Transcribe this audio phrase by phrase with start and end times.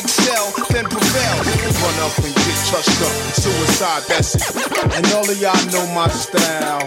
[0.00, 1.36] Excel, then prevail.
[1.84, 3.14] Run up and get touched up.
[3.36, 4.94] Suicide, that's it.
[4.96, 6.86] And all of y'all know my style.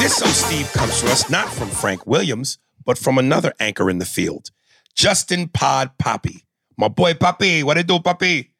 [0.00, 3.98] This So Steve comes to us not from Frank Williams, but from another anchor in
[3.98, 4.50] the field,
[4.94, 6.44] Justin Pod Poppy.
[6.76, 8.50] My boy Poppy, what it do, Poppy?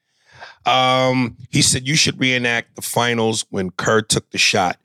[0.65, 4.79] Um, he said you should reenact the finals when Kerr took the shot.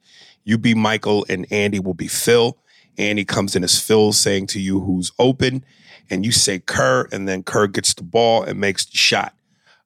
[0.44, 2.58] You be Michael and Andy will be Phil.
[2.98, 5.64] Andy comes in as Phil saying to you who's open,
[6.10, 9.34] and you say Kerr, and then Kerr gets the ball and makes the shot.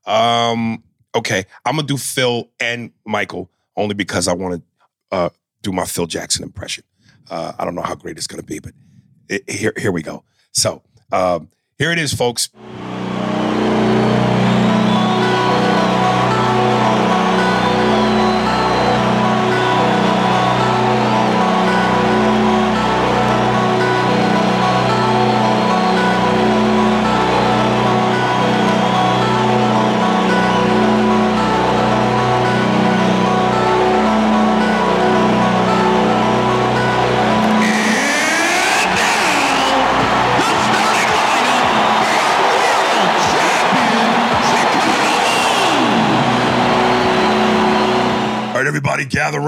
[0.06, 0.84] Um,
[1.16, 5.30] okay, I'm gonna do Phil and Michael only because I want to uh,
[5.62, 6.84] do my Phil Jackson impression.
[7.30, 8.74] Uh, I don't know how great it's gonna be, but
[9.30, 10.24] it, here, here we go.
[10.52, 12.50] So um, here it is, folks.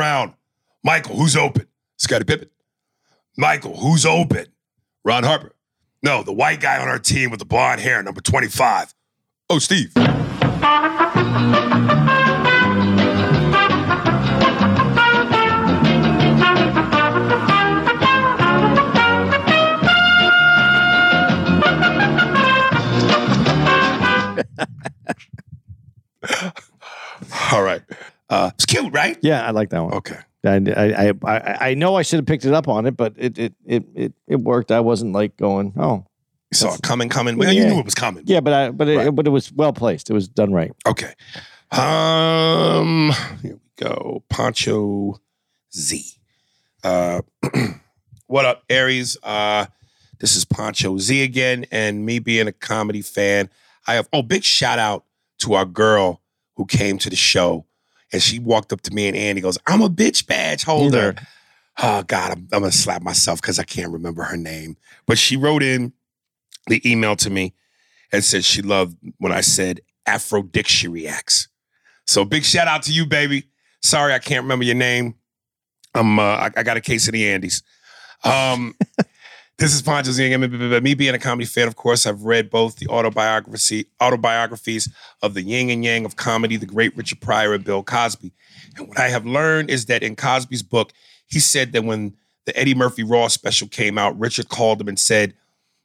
[0.04, 0.34] Around.
[0.84, 1.66] Michael, who's open?
[1.98, 2.50] Scottie Pippen.
[3.38, 4.48] Michael, who's open?
[5.06, 5.54] Ron Harper.
[6.04, 8.94] No, the white guy on our team with the blonde hair, number 25.
[9.50, 9.94] Oh, Steve.
[27.52, 27.82] All right.
[28.34, 29.18] Uh, it's cute, right?
[29.22, 29.94] Yeah, I like that one.
[29.94, 30.18] Okay.
[30.46, 33.38] I, I, I, I, know I should have picked it up on it, but it,
[33.38, 34.72] it, it, it, it worked.
[34.72, 36.06] I wasn't like going, oh,
[36.52, 37.38] You saw it coming, coming.
[37.38, 38.24] Well, you knew it was coming.
[38.26, 39.16] yeah, but I, but it, Right.
[39.16, 40.10] but it was well placed.
[40.10, 40.72] It was done right.
[40.86, 41.14] Okay.
[41.72, 43.12] Um,
[43.42, 44.24] here we go.
[44.30, 45.22] Poncho
[45.74, 46.04] Z.
[46.84, 47.22] Uh,
[48.28, 49.16] what up, Aries?
[49.24, 49.68] Uh,
[50.20, 53.50] this is Poncho Z again, and me being a comedy fan,
[53.88, 55.06] I have oh, big shout out
[55.40, 56.22] to our girl
[56.56, 57.66] who came to the show,
[58.14, 61.16] and she walked up to me and Andy goes, "I'm a bitch badge holder."
[61.82, 64.78] Oh God, I'm, I'm gonna slap myself because I can't remember her name.
[65.06, 65.92] But she wrote in
[66.68, 67.54] the email to me
[68.12, 71.48] and said she loved when I said Afro Dick she reacts.
[72.06, 73.46] So big shout out to you, baby.
[73.82, 75.16] Sorry I can't remember your name.
[75.96, 77.64] I'm uh, I, I got a case of the Andes.
[78.24, 78.76] Um,
[79.58, 80.36] this is Poncho Z.
[80.38, 84.90] Me being a comedy fan, of course, I've read both the autobiography autobiographies
[85.22, 88.32] of the yin and yang of comedy, the great Richard Pryor and Bill Cosby.
[88.78, 90.92] And what I have learned is that in Cosby's book,
[91.28, 92.16] he said that when
[92.46, 95.34] the Eddie Murphy Raw special came out, Richard called him and said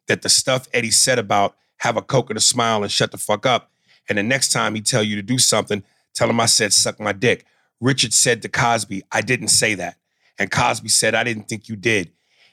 [0.07, 3.19] that the stuff Eddie said about have a coke and a smile and shut the
[3.19, 3.71] fuck up.
[4.09, 6.99] And the next time he tell you to do something, tell him I said suck
[6.99, 7.45] my dick.
[7.81, 9.97] Richard said to Cosby, I didn't say that.
[10.39, 12.11] And Cosby said, I didn't think you did.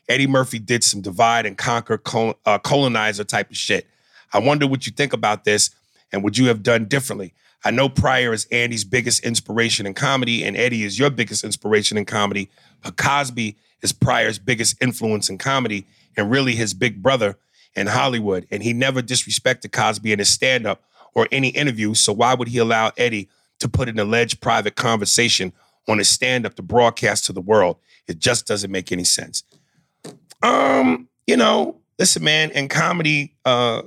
[0.07, 2.01] Eddie Murphy did some divide and conquer
[2.45, 3.87] uh, colonizer type of shit.
[4.33, 5.71] I wonder what you think about this
[6.11, 7.33] and would you have done differently?
[7.63, 11.97] I know Pryor is Andy's biggest inspiration in comedy and Eddie is your biggest inspiration
[11.97, 12.49] in comedy,
[12.83, 17.37] but Cosby is Pryor's biggest influence in comedy and really his big brother
[17.75, 18.45] in Hollywood.
[18.51, 20.83] And he never disrespected Cosby in his stand up
[21.15, 21.95] or any interview.
[21.95, 25.51] So why would he allow Eddie to put an alleged private conversation
[25.87, 27.77] on his stand up to broadcast to the world?
[28.07, 29.43] It just doesn't make any sense.
[30.45, 33.81] Um, you know, listen, man, in comedy, uh,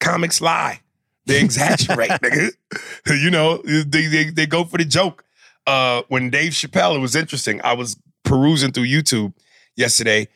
[0.00, 0.80] comics lie.
[1.26, 2.50] They exaggerate, nigga.
[3.06, 5.24] You know, they, they they go for the joke.
[5.66, 7.60] Uh, when Dave Chappelle, it was interesting.
[7.62, 9.34] I was perusing through YouTube
[9.76, 10.28] yesterday,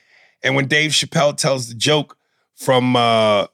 [0.43, 2.17] and when Dave Chappelle tells the joke
[2.57, 3.47] from uh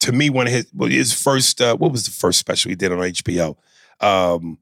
[0.00, 2.92] to me one of his his first uh, what was the first special he did
[2.92, 3.56] on HBO?
[4.00, 4.58] Um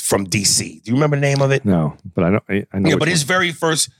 [0.00, 0.82] from DC.
[0.82, 1.64] Do you remember the name of it?
[1.64, 2.40] No, but I know.
[2.48, 2.90] I, know.
[2.90, 3.28] Yeah, but his one.
[3.28, 3.90] very first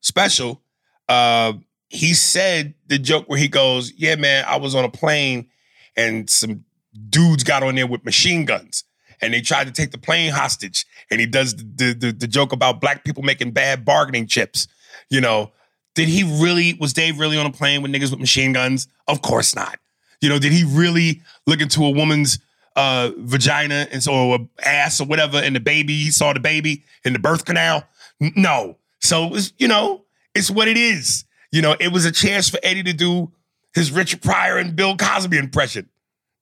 [0.00, 0.60] special,
[1.08, 1.54] uh,
[1.88, 5.48] he said the joke where he goes, "Yeah, man, I was on a plane
[5.96, 6.64] and some
[7.10, 8.84] dudes got on there with machine guns."
[9.20, 12.52] And they tried to take the plane hostage, and he does the, the the joke
[12.52, 14.66] about black people making bad bargaining chips.
[15.08, 15.52] You know,
[15.94, 16.74] did he really?
[16.74, 18.88] Was Dave really on a plane with niggas with machine guns?
[19.06, 19.78] Of course not.
[20.20, 22.38] You know, did he really look into a woman's
[22.76, 26.82] uh, vagina and so or ass or whatever, and the baby he saw the baby
[27.04, 27.84] in the birth canal?
[28.20, 28.76] No.
[29.00, 30.04] So it's you know,
[30.34, 31.24] it's what it is.
[31.54, 33.30] You know, it was a chance for Eddie to do
[33.74, 35.88] his Richard Pryor and Bill Cosby impression.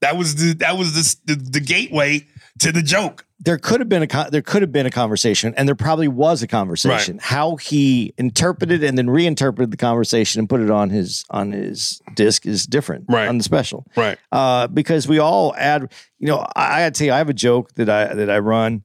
[0.00, 0.94] That was the that was
[1.26, 2.26] the the, the gateway
[2.60, 3.26] to the joke.
[3.38, 6.42] there could have been a there could have been a conversation, and there probably was
[6.42, 7.18] a conversation.
[7.20, 12.00] How he interpreted and then reinterpreted the conversation and put it on his on his
[12.14, 13.28] disc is different Right.
[13.28, 13.84] on the special.
[13.96, 14.18] Right.
[14.32, 15.92] uh, because we all add.
[16.18, 18.38] You know, I, I gotta tell you, I have a joke that I that I
[18.38, 18.82] run,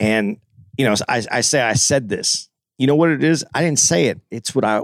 [0.00, 0.36] and
[0.76, 2.48] you know, I, I say I said this.
[2.76, 3.44] You know what it is?
[3.54, 4.20] I didn't say it.
[4.30, 4.80] It's what I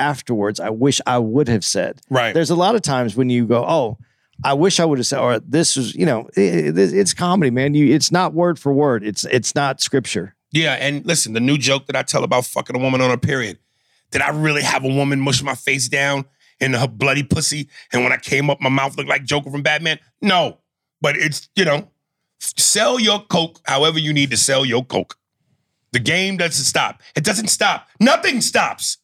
[0.00, 0.58] afterwards.
[0.58, 2.00] I wish I would have said.
[2.10, 2.34] Right.
[2.34, 3.98] There's a lot of times when you go, oh.
[4.42, 7.50] I wish I would have said, or this is, you know, it, it- it's comedy,
[7.50, 7.74] man.
[7.74, 9.04] You, it's not word for word.
[9.04, 10.34] It's, it's not scripture.
[10.50, 13.18] Yeah, and listen, the new joke that I tell about fucking a woman on her
[13.18, 13.58] period.
[14.10, 16.24] Did I really have a woman mush my face down
[16.58, 17.68] in her bloody pussy?
[17.92, 19.98] And when I came up, my mouth looked like Joker from Batman?
[20.22, 20.56] No.
[21.02, 21.90] But it's, you know,
[22.38, 25.16] sell your Coke however you need to sell your Coke.
[25.92, 27.02] The game doesn't stop.
[27.14, 27.88] It doesn't stop.
[28.00, 28.96] Nothing stops.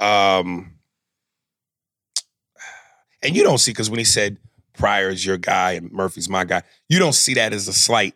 [0.00, 0.72] Um,
[3.22, 4.38] and you don't see, because when he said
[4.74, 8.14] Pryor's your guy and Murphy's my guy, you don't see that as a slight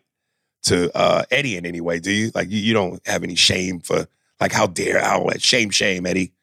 [0.63, 2.31] to uh, Eddie in any way, do you?
[2.33, 4.07] Like you, you don't have any shame for
[4.41, 6.33] like how dare how shame shame Eddie?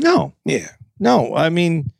[0.00, 0.68] No, Yeah,
[1.00, 1.34] no.
[1.34, 1.90] I mean,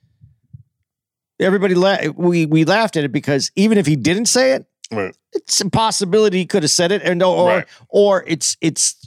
[1.40, 5.17] everybody, la- we, we laughed at it because even if he didn't say it, right,
[5.32, 7.67] it's a possibility he could have said it, and or Right.
[7.88, 9.03] or it's it's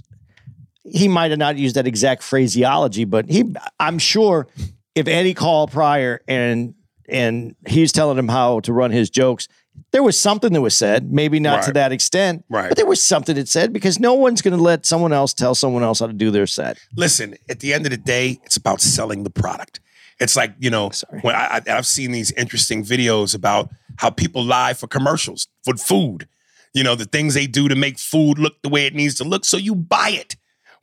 [0.92, 3.44] he might have not used that exact phraseology, but he
[3.80, 4.48] I'm sure
[4.96, 6.74] if Eddie called Pryor and
[7.10, 9.48] and he's telling him how to run his jokes,
[9.92, 12.68] there was something that was said, maybe not to that extent, Right.
[12.70, 15.56] but there was something that said because no one's going to let someone else tell
[15.56, 16.78] someone else how to do their set.
[16.96, 19.80] Listen, at the end of the day, it's about selling the product.
[20.20, 21.20] It's like you know Sorry.
[21.22, 26.28] when I, I've seen these interesting videos about how people lie for commercials for food.
[26.74, 29.24] You know the things they do to make food look the way it needs to
[29.24, 30.36] look, so you buy it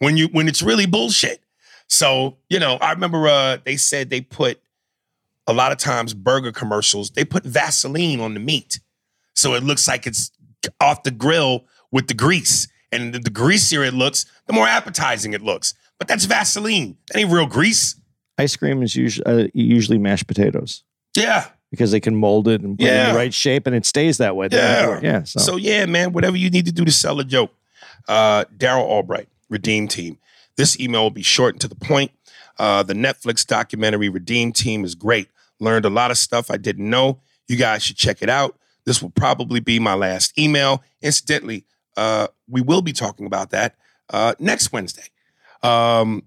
[0.04, 1.40] when you when it's really bullshit.
[1.88, 4.60] So you know, I remember uh, they said they put
[5.46, 8.80] a lot of times burger commercials they put Vaseline on the meat,
[9.34, 10.30] so it looks like it's
[10.80, 15.32] off the grill with the grease, and the, the greasier it looks, the more appetizing
[15.34, 15.74] it looks.
[15.98, 16.96] But that's Vaseline.
[17.12, 17.96] That ain't real grease.
[18.38, 20.82] Ice cream is usually uh, usually mashed potatoes
[21.16, 21.46] Yeah.
[21.70, 23.12] because they can mold it and put it in Yeah.
[23.12, 24.48] the right shape, and it stays that way.
[24.50, 24.98] Yeah.
[25.02, 25.22] yeah.
[25.24, 27.52] So, So yeah, man, whatever you need to do to sell a joke.
[28.08, 30.18] Uh, Daryl Albright, Redeem Team.
[30.56, 32.10] This email will be short and to the point.
[32.58, 35.28] Uh, the Netflix documentary Redeem Team is great.
[35.60, 37.20] Learned a lot of stuff I didn't know.
[37.48, 38.58] You guys should check it out.
[38.84, 40.82] This will probably be my last email.
[41.00, 41.64] Incidentally,
[41.96, 43.76] uh, we will be talking about that
[44.10, 45.08] uh, next Wednesday.
[45.62, 46.24] Um,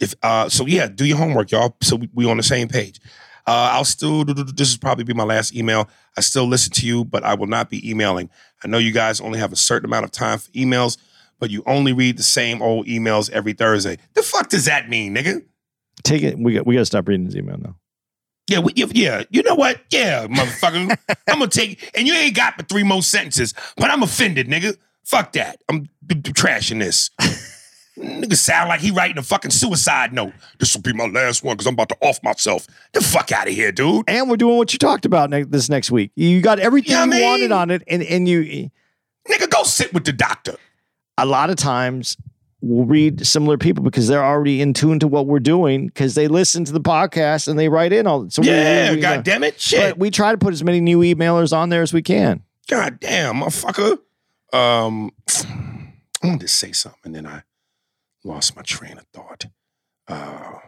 [0.00, 1.76] if uh, so, yeah, do your homework, y'all.
[1.82, 3.00] So we, we on the same page.
[3.46, 4.24] Uh, I'll still.
[4.24, 5.88] This will probably be my last email.
[6.16, 8.30] I still listen to you, but I will not be emailing.
[8.64, 10.96] I know you guys only have a certain amount of time for emails,
[11.42, 13.98] but you only read the same old emails every Thursday.
[14.14, 15.42] The fuck does that mean, nigga?
[16.04, 16.38] take it.
[16.38, 17.74] We got we got to stop reading his email now.
[18.48, 19.24] Yeah, we, yeah, yeah.
[19.28, 19.80] You know what?
[19.90, 20.96] Yeah, motherfucker.
[21.28, 24.76] I'm gonna take, and you ain't got but three more sentences, but I'm offended, nigga.
[25.02, 25.60] Fuck that.
[25.68, 27.10] I'm d- d- trashing this.
[27.98, 30.32] nigga sound like he writing a fucking suicide note.
[30.60, 32.68] This will be my last one because I'm about to off myself.
[32.92, 34.04] The fuck out of here, dude.
[34.08, 36.12] and we're doing what you talked about ne- this next week.
[36.14, 38.70] You got everything Yeah, I you mean- wanted on it, and and you
[39.28, 40.54] Nigga, go sit with the doctor.
[41.22, 42.16] A lot of times
[42.60, 46.28] we'll read similar people because they're already in tune to what we're doing because they
[46.28, 48.28] listen to the podcast and they write in all.
[48.28, 49.60] So Yeah, we, we, god damn it.
[49.60, 49.80] Shit.
[49.80, 52.42] But we try to put as many new emailers on there as we can.
[52.68, 53.98] God damn, motherfucker.
[54.52, 57.42] Um, I wanted to say something and then I
[58.24, 59.46] lost my train of thought.
[60.08, 60.58] Uh,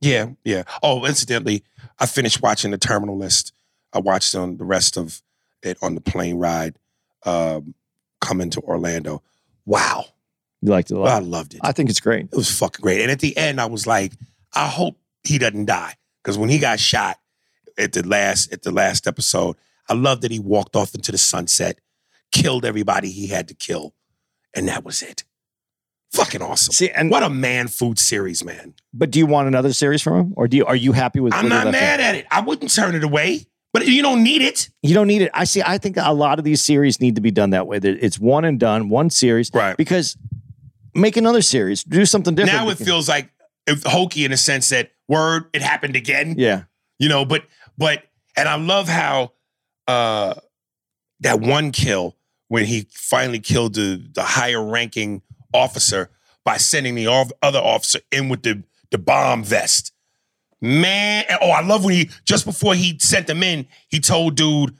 [0.00, 0.64] yeah, yeah.
[0.82, 1.62] Oh, incidentally,
[1.98, 3.52] I finished watching the Terminal List.
[3.92, 5.22] I watched on the rest of
[5.62, 6.76] it on the plane ride
[7.24, 7.74] um,
[8.20, 9.22] coming to Orlando.
[9.66, 10.06] Wow,
[10.62, 11.22] You liked it a I lot.
[11.22, 11.60] I loved it.
[11.62, 12.26] I think it's great.
[12.26, 13.00] It was fucking great.
[13.02, 14.12] And at the end, I was like,
[14.54, 15.94] I hope he doesn't die.
[16.22, 17.18] Because when he got shot
[17.78, 19.56] at the last at the last episode,
[19.88, 21.78] I love that he walked off into the sunset,
[22.32, 23.94] killed everybody he had to kill,
[24.54, 25.24] and that was it.
[26.12, 26.72] Fucking awesome.
[26.72, 28.74] See, and what a man food series, man.
[28.92, 31.32] but do you want another series from him, or do you are you happy with?
[31.32, 32.26] I'm not mad at it.
[32.30, 34.68] I wouldn't turn it away, but you don't need it.
[34.82, 35.30] You don't need it.
[35.32, 35.62] I see.
[35.64, 37.78] I think a lot of these series need to be done that way.
[37.78, 39.50] That it's one and done, one series.
[39.52, 39.76] Right.
[39.76, 40.16] Because
[40.94, 42.64] make another series, do something different.
[42.64, 43.30] Now it feels like
[43.84, 46.34] hokey in a sense that word it happened again.
[46.36, 46.64] Yeah.
[46.98, 47.44] You know, but
[47.78, 48.04] but
[48.36, 49.32] and I love how
[49.86, 50.34] uh
[51.20, 52.16] that one kill
[52.48, 55.22] when he finally killed the the higher ranking
[55.52, 56.10] officer
[56.44, 57.06] by sending the
[57.42, 59.92] other officer in with the the bomb vest.
[60.60, 64.76] Man, oh, I love when he just before he sent them in, he told dude,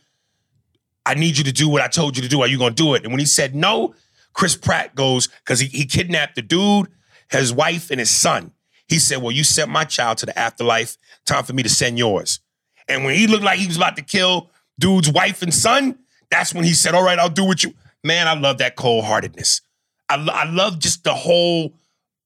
[1.07, 2.43] I need you to do what I told you to do.
[2.43, 3.05] Are you gonna do it?
[3.05, 3.95] And when he said no,
[4.33, 6.89] Chris Pratt goes, because he, he kidnapped the dude,
[7.31, 8.53] his wife, and his son.
[8.89, 10.97] He said, Well, you sent my child to the afterlife.
[11.25, 12.41] Time for me to send yours.
[12.89, 15.99] And when he looked like he was about to kill dude's wife and son,
[16.31, 17.75] that's when he said, All right, I'll do what you.
[18.03, 19.61] Man, I love that cold heartedness.
[20.09, 21.75] I, I love just the whole,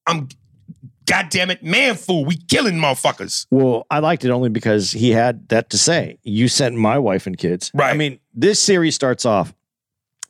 [0.06, 0.28] I'm,
[1.06, 2.24] God damn it, man fool.
[2.24, 3.46] We killing motherfuckers.
[3.50, 6.18] Well, I liked it only because he had that to say.
[6.22, 7.70] You sent my wife and kids.
[7.74, 7.90] Right.
[7.90, 9.54] I mean, this series starts off,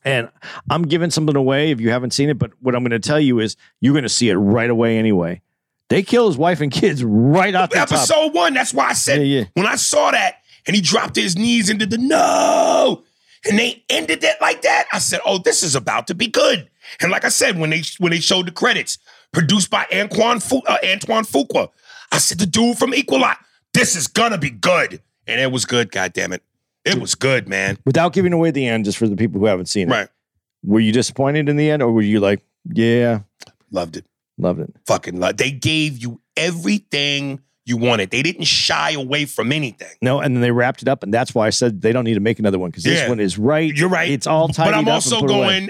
[0.04, 0.28] and
[0.68, 3.20] I'm giving something away if you haven't seen it, but what I'm going to tell
[3.20, 5.42] you is you're going to see it right away anyway.
[5.90, 7.92] They kill his wife and kids right off the top.
[7.92, 9.44] Episode one, that's why I said, Yeah, yeah.
[9.54, 13.04] when I saw that and he dropped his knees into the no,
[13.48, 16.68] and they ended it like that, I said, oh, this is about to be good.
[17.00, 18.98] And like I said, when they when they showed the credits,
[19.34, 21.68] produced by Antoine, Fu- uh, Antoine Fuqua,
[22.12, 23.36] I said, the dude from Equalizer,
[23.72, 25.02] this is gonna be good.
[25.26, 26.42] And it was good, God damn it.
[26.84, 27.78] It was good, man.
[27.86, 29.92] Without giving away the end, just for the people who haven't seen it.
[29.92, 30.08] Right.
[30.62, 33.20] Were you disappointed in the end, or were you like, yeah,
[33.70, 34.04] Loved it.
[34.38, 34.74] loved it?
[34.86, 35.36] Fucking love.
[35.38, 38.10] They gave you everything you wanted.
[38.10, 39.88] They didn't shy away from anything.
[40.02, 42.14] No, and then they wrapped it up, and that's why I said they don't need
[42.14, 43.74] to make another one because this one is right.
[43.74, 44.10] You're right.
[44.10, 45.68] It's all tidied But I'm also put away.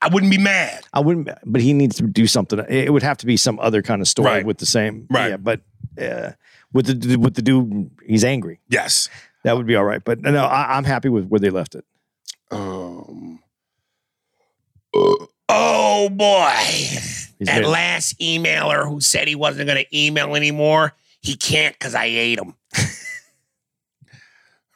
[0.00, 0.84] I wouldn't be mad.
[0.92, 2.58] I wouldn't, but he needs to do something.
[2.68, 4.46] It would have to be some other kind of story Right.
[4.46, 5.30] with the same, Right.
[5.30, 5.60] Yeah, but
[6.00, 6.32] uh,
[6.72, 8.60] with the with the dude, he's angry.
[8.68, 9.08] Yes.
[9.44, 10.02] That would be all right.
[10.04, 11.84] But no, I, I'm happy with where they left it.
[12.50, 13.40] Um.
[14.94, 20.34] uh, oh boy, He's that made- last emailer who said he wasn't going to email
[20.36, 22.54] anymore, he can't because I ate him.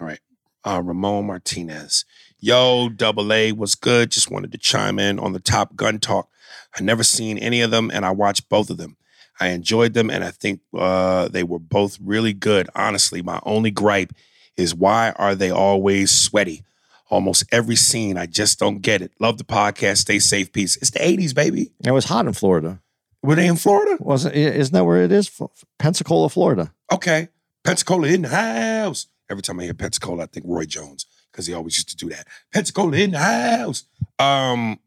[0.01, 0.21] All right,
[0.65, 2.05] uh, Ramon Martinez.
[2.45, 4.11] Yo, Double A was good.
[4.11, 6.29] Just wanted to chime in on the Top Gun talk.
[6.77, 8.97] I never seen any of them, and I watched both of them.
[9.39, 12.69] I enjoyed them, and I think uh, they were both really good.
[12.75, 14.13] Honestly, my only gripe
[14.57, 16.65] is why are they always sweaty?
[17.11, 19.13] Almost every scene, I just don't get it.
[19.21, 19.99] Love the podcast.
[19.99, 20.53] Stay safe.
[20.53, 20.77] Peace.
[20.79, 21.71] It's the 80s, baby.
[21.85, 22.81] It was hot in Florida,
[23.23, 23.99] Were they in Florida?
[24.03, 24.35] wasn't?
[24.35, 25.31] Isn't that where it is?
[25.79, 26.73] Pensacola, Florida.
[26.91, 27.29] Okay.
[27.63, 29.07] Pensacola in the house.
[29.31, 32.09] Every time I hear Pensacola, I think Roy Jones because he always used to do
[32.11, 32.27] that.
[32.53, 33.85] Pensacola in the house.
[34.19, 34.79] Um,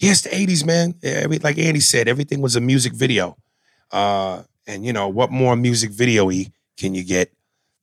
[0.00, 0.94] it's the 80s, man.
[1.02, 3.36] Every, like Andy said, everything was a music video.
[3.90, 6.28] Uh, and you know, what more music video
[6.76, 7.32] can you get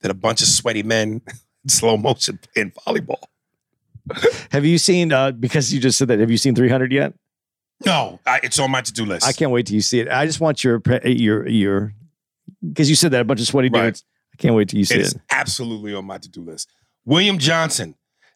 [0.00, 1.22] than a bunch of sweaty men
[1.64, 3.22] in slow motion in volleyball?
[4.50, 5.12] Have you seen?
[5.12, 6.18] Uh, because you just said that.
[6.18, 7.14] Have you seen 300 yet?
[7.86, 9.26] No, I, it's on my to-do list.
[9.26, 10.08] I can't wait till you see it.
[10.08, 11.94] I just want your your your
[12.68, 13.84] because you said that a bunch of sweaty Right.
[13.84, 14.04] dudes.
[14.34, 15.06] I can't wait till you see It it.
[15.06, 16.70] is absolutely on my to-do list.
[17.04, 17.94] William Johnson,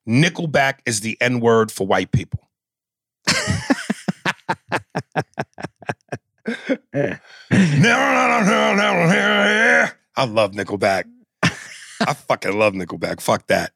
[0.09, 2.49] Nickelback is the N-word for white people.
[10.17, 11.05] I love Nickelback.
[11.43, 13.21] I fucking love Nickelback.
[13.21, 13.73] Fuck that.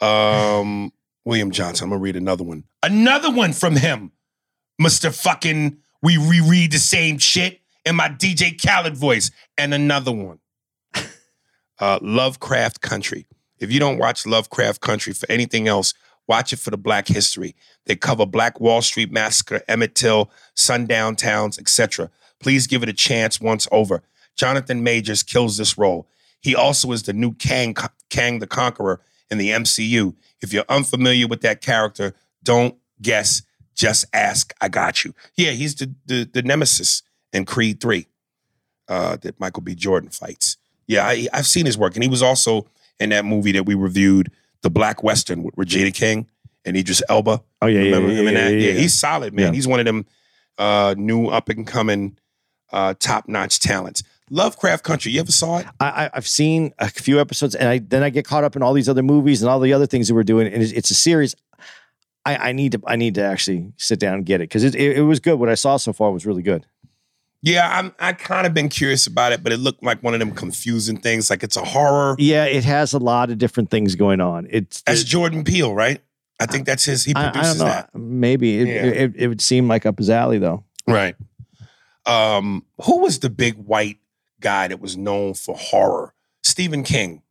[0.00, 0.92] Um,
[1.24, 1.84] William Johnson.
[1.84, 2.64] I'm gonna read another one.
[2.82, 4.12] Another one from him,
[4.78, 5.78] Mister Fucking.
[6.02, 10.38] We reread the same shit in my DJ Khaled voice, and another one.
[11.78, 13.26] Uh, Lovecraft Country.
[13.58, 15.94] If you don't watch Lovecraft Country for anything else,
[16.26, 17.54] watch it for the Black history.
[17.86, 22.10] They cover Black Wall Street Massacre, Emmett Till, Sundown Towns, etc.
[22.40, 24.02] Please give it a chance once over.
[24.36, 26.08] Jonathan Majors kills this role.
[26.40, 27.74] He also is the new Kang,
[28.10, 29.00] Kang the Conqueror
[29.30, 30.14] in the MCU.
[30.42, 33.42] If you're unfamiliar with that character, don't guess,
[33.74, 34.52] just ask.
[34.60, 35.14] I got you.
[35.36, 37.02] Yeah, he's the the, the nemesis
[37.32, 38.06] in Creed 3
[38.88, 39.74] uh, that Michael B.
[39.74, 40.56] Jordan fights.
[40.86, 41.94] Yeah, I, I've seen his work.
[41.94, 42.66] And he was also
[43.00, 44.30] in that movie that we reviewed,
[44.62, 46.28] The Black Western with Regina King
[46.64, 47.42] and Idris Elba.
[47.62, 48.54] Oh yeah, yeah, Remember yeah, him in yeah, that?
[48.54, 49.54] yeah, Yeah, he's solid, man.
[49.54, 50.06] He's one of them
[50.58, 52.16] uh, new up and coming,
[52.72, 54.02] uh, top notch talents.
[54.30, 55.12] Lovecraft Country.
[55.12, 55.66] You ever saw it?
[55.80, 58.62] I, I- I've seen a few episodes, and I then I get caught up in
[58.62, 60.90] all these other movies and all the other things that we're doing, and it's, it's
[60.90, 61.34] a series.
[62.24, 64.74] I, I need to I need to actually sit down and get it because it,
[64.74, 65.38] it, it was good.
[65.38, 66.64] What I saw so far was really good.
[67.46, 67.94] Yeah, I'm.
[67.98, 70.96] I kind of been curious about it, but it looked like one of them confusing
[70.96, 71.28] things.
[71.28, 72.16] Like it's a horror.
[72.18, 74.46] Yeah, it has a lot of different things going on.
[74.50, 76.00] It's That's it- Jordan Peele, right?
[76.40, 77.04] I think that's his.
[77.04, 77.72] He I, I produces don't know.
[77.74, 77.94] that.
[77.94, 78.74] Maybe it, Yeah.
[79.02, 80.64] it, it would seem like up his alley though.
[80.88, 81.16] Right.
[82.06, 83.98] Um, who was the big white
[84.40, 86.14] guy that was known for horror?
[86.42, 87.22] Stephen King.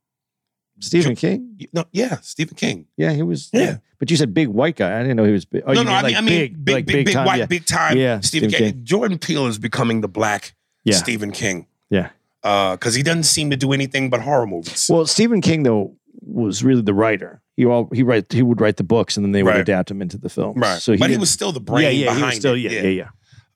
[0.84, 1.58] Stephen King.
[1.74, 2.86] No, yeah, Stephen King.
[2.98, 3.50] Yeah, he was.
[3.54, 3.78] Yeah.
[4.00, 4.96] but you said big white guy.
[5.00, 5.64] I didn't know he was big.
[5.66, 7.26] Oh, no, you no, I mean, like I mean, big, big, like big, big, time,
[7.26, 7.46] white, yeah.
[7.46, 7.98] big time.
[7.98, 8.84] Yeah, Stephen, Stephen King.
[8.86, 10.96] Jordan Peele is becoming the black Yeah.
[10.98, 12.10] Stephen King Yeah.
[12.42, 14.88] because he doesn't seem to do anything but horror movies.
[14.90, 17.42] Well, Stephen King though was really the writer.
[17.56, 19.60] He all he write he would write the books and then they would Right.
[19.62, 20.58] adapt them into the film.
[20.60, 22.54] right, So he but he was still the brain yeah, yeah, behind he was still
[22.56, 22.60] it.
[22.60, 23.10] yeah, yeah, yeah.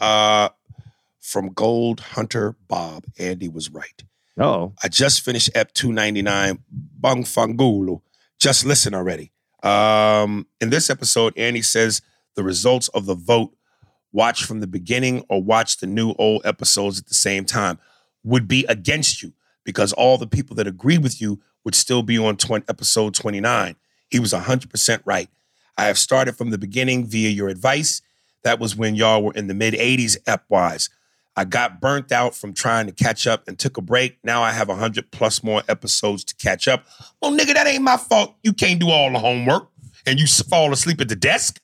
[0.06, 0.50] Uh,
[1.20, 4.04] from Gold Hunter Bob, Andy was right.
[4.40, 8.02] Oh, I just finished Ep 299, Bang Fangulu.
[8.40, 9.32] Just listen already.
[9.64, 12.02] Um, in this episode, Andy says
[12.36, 13.56] the results of the vote,
[14.12, 17.80] watch from the beginning or watch the new old episodes at the same time,
[18.24, 22.18] would be against you because all the people that agree with you would still be
[22.18, 23.76] on 20, episode 29.
[24.10, 25.30] He was 100% right.
[25.78, 28.02] I have started from the beginning via your advice.
[28.44, 30.90] That was when y'all were in the mid 80s, ep wise.
[31.38, 34.18] I got burnt out from trying to catch up and took a break.
[34.24, 36.86] Now I have 100 plus more episodes to catch up.
[37.22, 38.36] Well, nigga, that ain't my fault.
[38.42, 39.70] You can't do all the homework
[40.08, 41.62] and you fall asleep at the desk.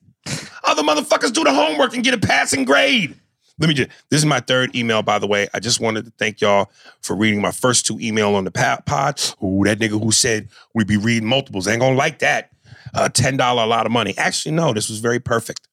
[0.63, 3.20] Other motherfuckers do the homework and get a passing grade.
[3.58, 5.48] Let me just, this is my third email, by the way.
[5.56, 9.22] I just wanted to thank y'all for reading my first two email on the pod.
[9.44, 12.51] Ooh, that nigga who said we'd be reading multiples ain't gonna like that.
[12.94, 14.15] Uh, $10 a lot of money.
[14.18, 15.68] Actually, no, this was very perfect.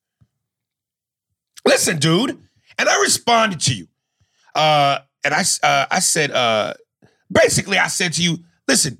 [1.67, 2.39] Listen, dude.
[2.79, 3.89] And I responded to you.
[4.55, 6.75] Uh, and I, uh, I said, uh,
[7.31, 8.99] basically, I said to you, listen,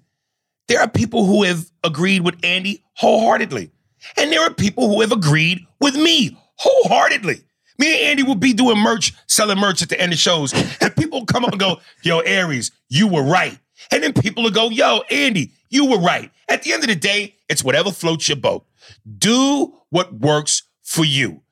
[0.69, 3.71] there are people who have agreed with Andy wholeheartedly.
[4.17, 7.43] And there are people who have agreed with me wholeheartedly.
[7.79, 10.53] Me and Andy will be doing merch, selling merch at the end of shows.
[10.81, 13.59] And people come up and go, yo, Aries, you were right.
[13.91, 16.31] And then people will go, yo, Andy, you were right.
[16.49, 18.67] At the end of the day, it's whatever floats your boat.
[19.19, 21.43] Do what works for you.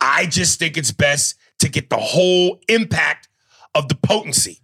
[0.00, 3.28] I just think it's best to get the whole impact
[3.74, 4.60] of the potency.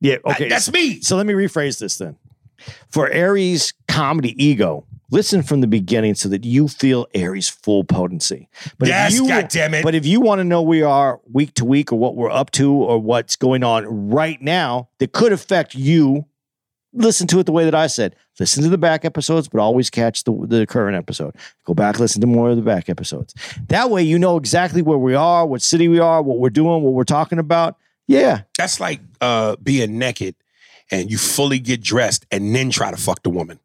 [0.00, 0.16] yeah.
[0.24, 1.00] Okay, that's me.
[1.00, 2.16] So let me rephrase this then.
[2.88, 8.48] For Aries' comedy ego, listen from the beginning so that you feel Aries' full potency.
[8.78, 9.82] But yes, if you, goddammit.
[9.82, 12.50] But if you want to know we are week to week or what we're up
[12.52, 16.26] to or what's going on right now that could affect you,
[16.94, 18.16] listen to it the way that I said.
[18.40, 21.34] Listen to the back episodes, but always catch the, the current episode.
[21.64, 23.34] Go back, listen to more of the back episodes.
[23.68, 26.82] That way you know exactly where we are, what city we are, what we're doing,
[26.82, 27.76] what we're talking about.
[28.06, 28.42] Yeah.
[28.56, 30.34] That's like uh, being naked
[30.90, 33.60] and you fully get dressed and then try to fuck the woman.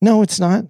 [0.00, 0.66] No, it's not.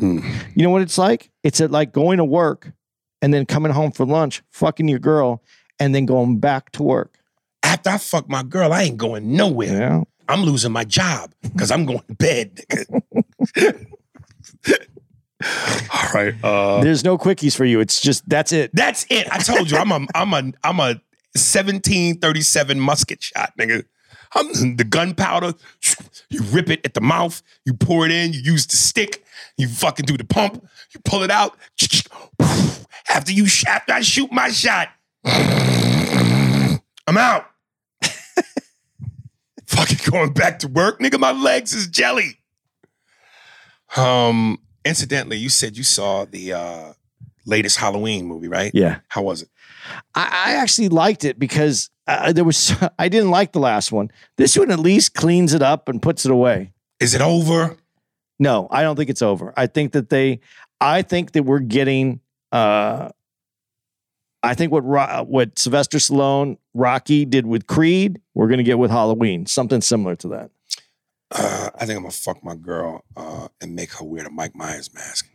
[0.00, 0.24] Mm.
[0.54, 1.30] You know what it's like?
[1.44, 2.72] It's like going to work
[3.20, 5.42] and then coming home for lunch, fucking your girl,
[5.78, 7.18] and then going back to work.
[7.62, 9.78] After I fuck my girl, I ain't going nowhere.
[9.78, 10.02] Yeah.
[10.28, 12.60] I'm losing my job because I'm going to bed.
[15.92, 16.34] All right.
[16.42, 17.80] Uh, There's no quickies for you.
[17.80, 18.70] It's just that's it.
[18.74, 19.28] that's it.
[19.30, 21.00] I told you, I'm a I'm a I'm a
[21.34, 23.84] 1737 musket shot, nigga.
[24.34, 25.54] I'm the gunpowder.
[26.30, 27.42] You rip it at the mouth.
[27.64, 28.32] You pour it in.
[28.32, 29.24] You use the stick.
[29.58, 30.64] You fucking do the pump.
[30.94, 31.56] You pull it out.
[33.08, 34.88] After you sh- after I shoot my shot,
[35.24, 37.46] I'm out.
[39.74, 41.18] Fucking going back to work, nigga.
[41.18, 42.38] My legs is jelly.
[43.96, 44.58] Um.
[44.84, 46.92] Incidentally, you said you saw the uh
[47.46, 48.70] latest Halloween movie, right?
[48.74, 49.00] Yeah.
[49.08, 49.48] How was it?
[50.14, 54.10] I, I actually liked it because uh, there was I didn't like the last one.
[54.36, 56.72] This one at least cleans it up and puts it away.
[57.00, 57.76] Is it over?
[58.38, 59.52] No, I don't think it's over.
[59.56, 60.40] I think that they
[60.80, 63.10] I think that we're getting uh
[64.42, 64.84] I think what
[65.28, 70.16] what Sylvester Stallone Rocky did with Creed, we're going to get with Halloween, something similar
[70.16, 70.50] to that.
[71.34, 74.54] Uh, I think I'm gonna fuck my girl uh, and make her wear the Mike
[74.54, 75.26] Myers mask.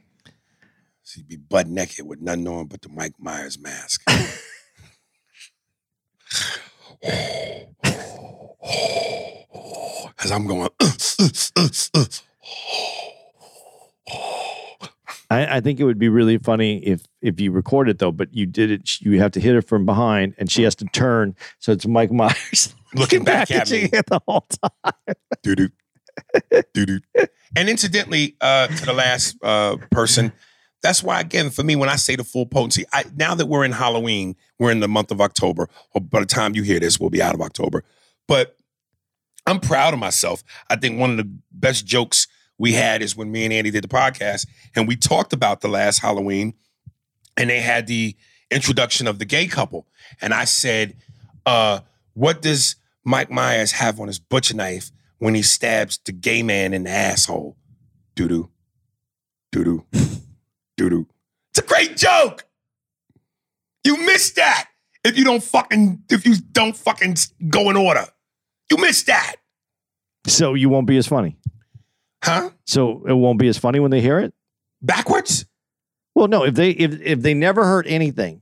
[1.03, 4.03] She'd be butt naked with nothing on but the Mike Myers mask.
[10.19, 10.69] As I'm going,
[15.29, 18.33] I, I think it would be really funny if if you record it though, but
[18.33, 19.01] you did it.
[19.01, 22.11] You have to hit her from behind, and she has to turn, so it's Mike
[22.11, 23.89] Myers looking back at me.
[23.91, 25.15] it the whole time.
[25.43, 25.69] doo doo,
[26.73, 26.99] doo doo.
[27.55, 30.31] And incidentally, uh, to the last uh, person,
[30.81, 33.65] that's why again for me when I say the full potency, I now that we're
[33.65, 35.69] in Halloween, we're in the month of October.
[35.93, 37.83] Or by the time you hear this, we'll be out of October.
[38.29, 38.55] But
[39.45, 40.43] I'm proud of myself.
[40.69, 43.83] I think one of the best jokes we had is when me and Andy did
[43.83, 46.53] the podcast, and we talked about the last Halloween,
[47.35, 48.15] and they had the
[48.49, 49.87] introduction of the gay couple,
[50.21, 50.95] and I said,
[51.45, 51.81] uh,
[52.13, 56.73] "What does Mike Myers have on his butcher knife when he stabs the gay man
[56.73, 57.57] in the asshole?"
[58.15, 58.49] Doo doo,
[59.51, 59.85] doo doo,
[60.77, 61.07] doo doo.
[61.51, 62.45] It's a great joke.
[63.83, 64.67] You missed that
[65.03, 67.15] if you don't fucking if you don't fucking
[67.47, 68.05] go in order.
[68.69, 69.37] You missed that.
[70.27, 71.37] So you won't be as funny.
[72.27, 72.49] Huh?
[72.65, 74.33] So it won't be as funny when they hear it.
[74.81, 75.45] Backwards?
[76.15, 76.43] Well, no.
[76.43, 78.41] If they if if they never heard anything,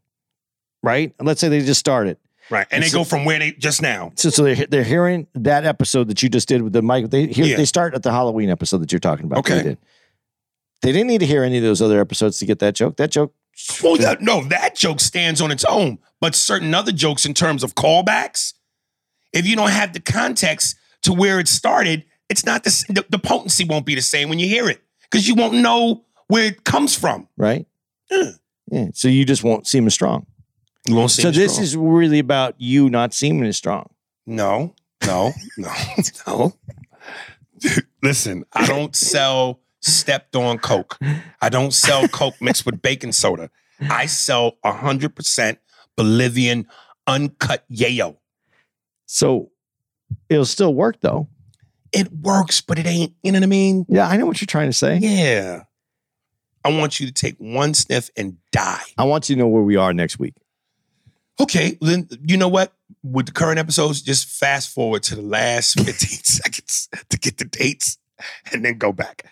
[0.84, 1.14] right?
[1.20, 2.18] And let's say they just started.
[2.50, 2.68] Right.
[2.70, 4.12] And they It's- go from where they just now.
[4.16, 7.10] So, so they're, they're hearing that episode that you just did with the mic.
[7.10, 7.58] They hear, Yeah.
[7.58, 9.40] they start at the Halloween episode that you're talking about.
[9.40, 9.56] Okay.
[9.58, 9.78] They, did.
[10.84, 12.98] they didn't need to hear any of those other episodes to get that joke.
[12.98, 13.34] That joke.
[13.82, 15.98] Well, that, no, that joke stands on its own.
[16.22, 18.54] But certain other jokes in terms of callbacks,
[19.34, 23.20] if you don't have the context to where it started, it's not the, the, the
[23.20, 26.64] potency won't be the same when you hear it because you won't know where it
[26.64, 27.28] comes from.
[27.38, 27.66] right?
[28.10, 28.32] Yeah.
[28.72, 28.88] Yeah.
[28.94, 30.26] So you just won't seem as strong.
[30.88, 31.64] You won't see so this strong.
[31.64, 33.90] is really about you not seeming as strong.
[34.26, 34.74] No,
[35.06, 35.72] no, no,
[36.28, 36.54] no.
[38.04, 40.98] Listen, I don't sell stepped on Coke.
[41.42, 43.50] I don't sell Coke mixed with baking soda.
[43.90, 45.58] I sell 100%
[45.96, 46.68] Bolivian
[47.08, 48.18] uncut yayo.
[49.06, 49.52] So
[50.30, 51.28] it'll still work though.
[51.96, 53.86] It works, but it ain't, you know what I mean?
[53.88, 54.98] Yeah, I know what you're trying to say.
[54.98, 55.64] Yeah.
[56.66, 58.82] I want you to take one sniff and die.
[58.98, 60.34] I want you to know where we are next week.
[61.40, 62.74] Okay, then you know what?
[63.04, 67.46] With the current episodes, just fast forward to the last 15 seconds to get the
[67.46, 67.98] dates
[68.52, 69.26] and then go back.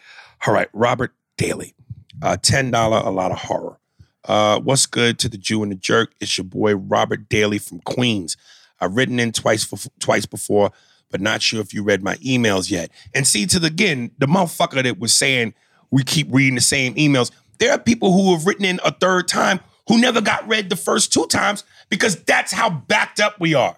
[0.47, 1.73] All right, Robert Daly.
[2.21, 2.71] Uh, $10,
[3.05, 3.79] a lot of horror.
[4.25, 6.13] Uh, what's good to the Jew and the jerk?
[6.21, 8.37] It's your boy Robert Daly from Queens.
[8.79, 10.71] I've written in twice for, twice before,
[11.13, 12.89] but not sure if you read my emails yet.
[13.13, 15.53] And see, to the again, the motherfucker that was saying
[15.91, 17.31] we keep reading the same emails.
[17.59, 20.75] There are people who have written in a third time who never got read the
[20.75, 23.77] first two times because that's how backed up we are.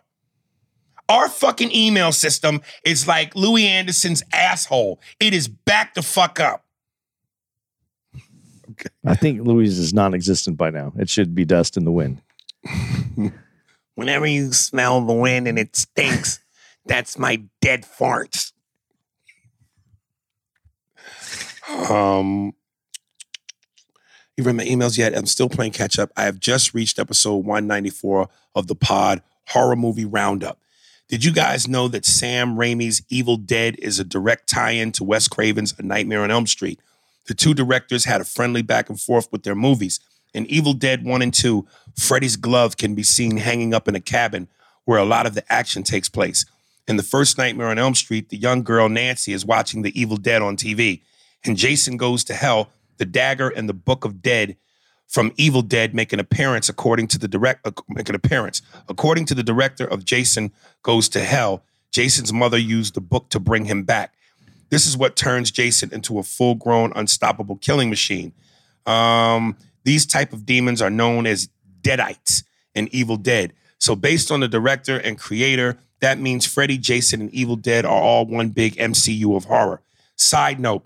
[1.10, 5.02] Our fucking email system is like Louie Anderson's asshole.
[5.20, 6.64] It is backed the fuck up.
[9.06, 10.94] I think Louie's is non-existent by now.
[10.98, 12.22] It should be dust in the wind.
[13.96, 16.40] Whenever you smell the wind and it stinks,
[16.86, 18.52] that's my dead farts.
[21.90, 22.54] Um,
[24.38, 25.18] you read my emails yet?
[25.18, 26.12] I'm still playing catch up.
[26.16, 30.60] I have just reached episode 194 of the pod horror movie roundup.
[31.08, 35.28] Did you guys know that Sam Raimi's Evil Dead is a direct tie-in to Wes
[35.28, 36.80] Craven's A Nightmare on Elm Street?
[37.28, 40.00] The two directors had a friendly back and forth with their movies.
[40.34, 44.02] In Evil Dead 1 and 2, Freddy's glove can be seen hanging up in a
[44.02, 44.48] cabin
[44.86, 46.46] where a lot of the action takes place.
[46.88, 50.18] In the first Nightmare on Elm Street, the young girl Nancy is watching The Evil
[50.18, 51.02] Dead on TV.
[51.44, 54.56] And Jason Goes to Hell, the dagger and the Book of Dead
[55.08, 58.62] from Evil Dead make an appearance according to the direct make an appearance.
[58.88, 60.52] According to the director of Jason
[60.84, 64.14] Goes to Hell, Jason's mother used the book to bring him back.
[64.70, 68.34] This is what turns Jason into a full-grown, unstoppable killing machine.
[68.86, 71.50] Um, these type of demons are known as
[71.82, 72.44] Deadites
[72.74, 73.54] in Evil Dead.
[73.78, 77.92] So, based on the director and creator, that means Freddy, Jason, and Evil Dead are
[77.92, 79.82] all one big MCU of horror.
[80.16, 80.86] Side note: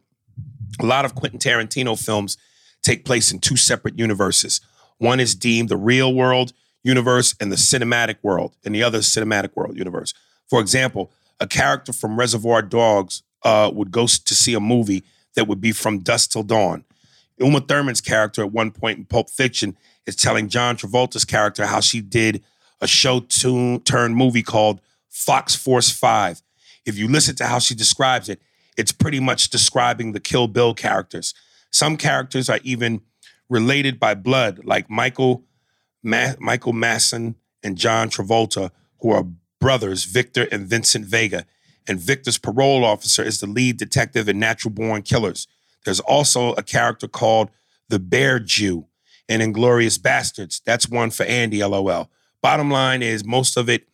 [0.79, 2.37] a lot of Quentin Tarantino films
[2.81, 4.61] take place in two separate universes.
[4.97, 6.53] One is deemed the real world
[6.83, 10.13] universe and the cinematic world, and the other cinematic world universe.
[10.49, 15.03] For example, a character from Reservoir Dogs uh, would go to see a movie
[15.35, 16.85] that would be from dusk till dawn.
[17.37, 21.81] Uma Thurman's character at one point in Pulp Fiction is telling John Travolta's character how
[21.81, 22.41] she did
[22.79, 24.79] a show tune turned movie called
[25.09, 26.41] Fox Force 5.
[26.85, 28.41] If you listen to how she describes it,
[28.77, 31.33] it's pretty much describing the Kill Bill characters.
[31.71, 33.01] Some characters are even
[33.49, 35.43] related by blood, like Michael
[36.01, 39.27] Ma- Michael Madsen and John Travolta, who are
[39.59, 41.45] brothers, Victor and Vincent Vega.
[41.87, 45.47] And Victor's parole officer is the lead detective in Natural Born Killers.
[45.85, 47.49] There's also a character called
[47.89, 48.85] the Bear Jew
[49.27, 50.61] in Inglourious Basterds.
[50.63, 52.09] That's one for Andy, lol.
[52.41, 53.88] Bottom line is most of it,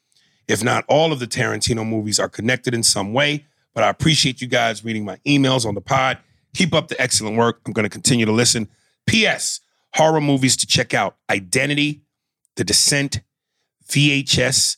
[0.47, 3.45] if not all of the Tarantino movies, are connected in some way.
[3.73, 6.17] But I appreciate you guys reading my emails on the pod.
[6.53, 7.61] Keep up the excellent work.
[7.65, 8.69] I'm going to continue to listen.
[9.05, 9.59] P.S.
[9.93, 12.01] Horror movies to check out Identity,
[12.55, 13.21] The Descent,
[13.87, 14.77] VHS,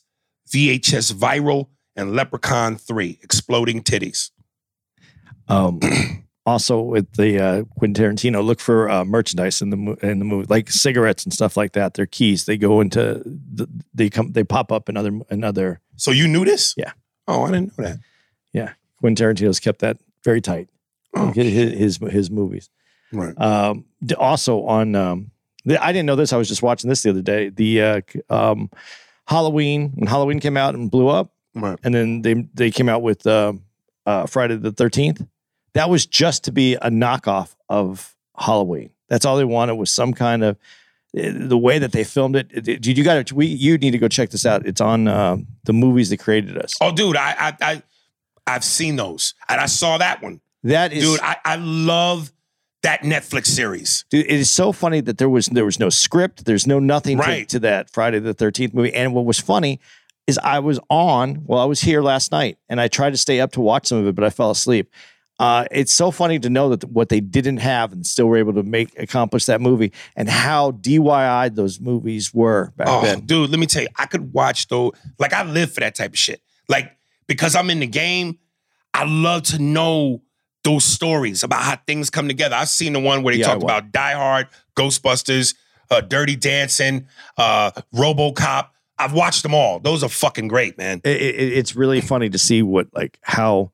[0.50, 4.30] VHS Viral, and Leprechaun 3 Exploding Titties.
[5.48, 5.80] Um,
[6.48, 10.24] also, with the uh, Quentin Tarantino, look for uh, merchandise in the mo- in the
[10.24, 11.94] movie, like cigarettes and stuff like that.
[11.94, 12.46] They're keys.
[12.46, 15.80] They go into the, they come they pop up in other in other.
[15.96, 16.74] So you knew this?
[16.76, 16.92] Yeah.
[17.26, 17.98] Oh, I didn't know that.
[18.52, 20.68] Yeah, Quentin Tarantino's kept that very tight.
[21.14, 22.70] Oh, his, his his movies.
[23.12, 23.38] right.
[23.40, 23.84] Um,
[24.18, 25.30] also on, um,
[25.64, 26.32] the, I didn't know this.
[26.32, 27.50] I was just watching this the other day.
[27.50, 28.70] The uh, um,
[29.26, 31.78] Halloween when Halloween came out and blew up, Right.
[31.84, 33.52] and then they they came out with uh,
[34.06, 35.26] uh, Friday the Thirteenth.
[35.78, 38.90] That was just to be a knockoff of Halloween.
[39.08, 40.56] That's all they wanted was some kind of
[41.16, 42.48] eh, the way that they filmed it.
[42.52, 44.66] it- it- you got to we you need to go check this out.
[44.66, 46.74] It's on uh, the movies that created us.
[46.80, 47.82] Oh, dude, I, I, I,
[48.46, 50.40] I've seen those, and I saw that one.
[50.64, 51.20] That is, dude.
[51.20, 52.32] I, I love
[52.82, 54.04] that Netflix series.
[54.10, 56.44] Dude, it is so funny that there was there was no script.
[56.44, 57.48] There's no nothing to- Right.
[57.50, 58.92] to, that Friday the Thirteenth movie.
[58.94, 59.78] And what was funny
[60.26, 61.44] is I was on.
[61.46, 63.98] Well, I was here last night, and I tried to stay up to watch some
[63.98, 64.90] of it, but I fell asleep.
[65.38, 68.54] Uh, it's so funny to know that what they didn't have and still were able
[68.54, 73.20] to make accomplish that movie, and how DIY those movies were back Oh, then.
[73.20, 74.92] dude, let me tell you, I could watch though.
[75.18, 76.42] Like I live for that type of shit.
[76.68, 76.96] Like
[77.28, 78.38] because I'm in the game,
[78.92, 80.22] I love to know
[80.64, 82.56] those stories about how things come together.
[82.56, 85.54] I've seen the one where they talked about Die Hard, Ghostbusters,
[85.90, 88.68] uh, Dirty Dancing, uh, RoboCop.
[88.98, 89.78] I've watched them all.
[89.78, 91.00] Those are fucking great, man.
[91.04, 93.70] it, it, it's really funny to see what like how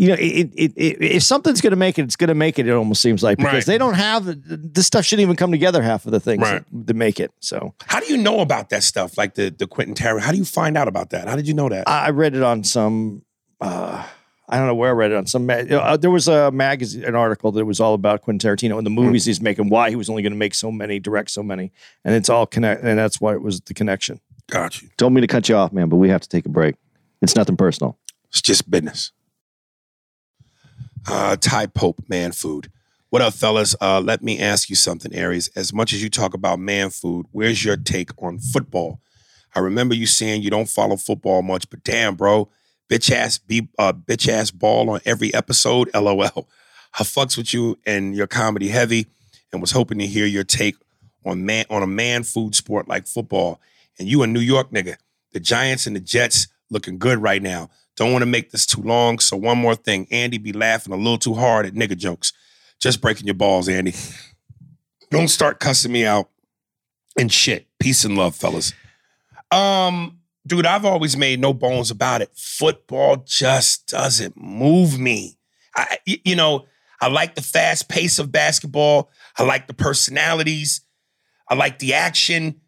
[0.00, 2.58] you know it, it, it, if something's going to make it it's going to make
[2.58, 3.66] it it almost seems like because Right.
[3.66, 6.64] they don't have this stuff shouldn't even come together half of the things Right.
[6.70, 9.18] to, to make it so How do you know about that stuff?
[9.18, 10.20] Like the the Quentin Tarantino.
[10.22, 11.28] How do you find out about that?
[11.28, 11.86] How did you know that?
[11.88, 13.22] i I read it on some
[13.60, 14.06] uh
[14.52, 15.46] I don't know where I read it on some.
[15.46, 18.84] ma- Uh, there was a magazine, an article that was all about Quentin Tarantino and
[18.84, 21.40] the movies he's making, why he was only going to make so many, direct so
[21.44, 21.70] many,
[22.04, 24.18] and it's all connect, and that's why it was the connection.
[24.48, 24.88] Got you.
[24.96, 26.74] Don't mean to cut you off, man, but we have to take a break.
[27.22, 27.96] It's nothing personal.
[28.30, 29.12] It's just business.
[31.06, 32.70] Uh, Ty Pope, man food.
[33.08, 33.74] What up, fellas?
[33.80, 35.48] Uh, let me ask you something, Aries.
[35.56, 39.00] As much as you talk about man food, where's your take on football?
[39.54, 42.48] I remember you saying you don't follow football much, but damn, bro,
[42.88, 45.90] bitch ass be uh, bitch ass ball on every episode.
[45.94, 46.48] LOL.
[46.98, 49.06] I fucks with you and your comedy heavy,
[49.52, 50.76] and was hoping to hear your take
[51.24, 53.60] on man on a man food sport like football.
[53.98, 54.96] And you a New York nigga.
[55.32, 57.70] The Giants and the Jets looking good right now.
[58.00, 59.18] Don't want to make this too long.
[59.18, 60.06] So one more thing.
[60.10, 62.32] Andy be laughing a little too hard at nigga jokes.
[62.80, 63.92] Just breaking your balls, Andy.
[65.10, 66.30] Don't start cussing me out
[67.18, 67.66] and shit.
[67.78, 68.72] Peace and love, fellas.
[69.50, 72.30] Um, dude, I've always made no bones about it.
[72.34, 75.36] Football just doesn't move me.
[75.76, 76.64] I, you know,
[77.02, 79.10] I like the fast pace of basketball.
[79.36, 80.80] I like the personalities.
[81.50, 82.62] I like the action.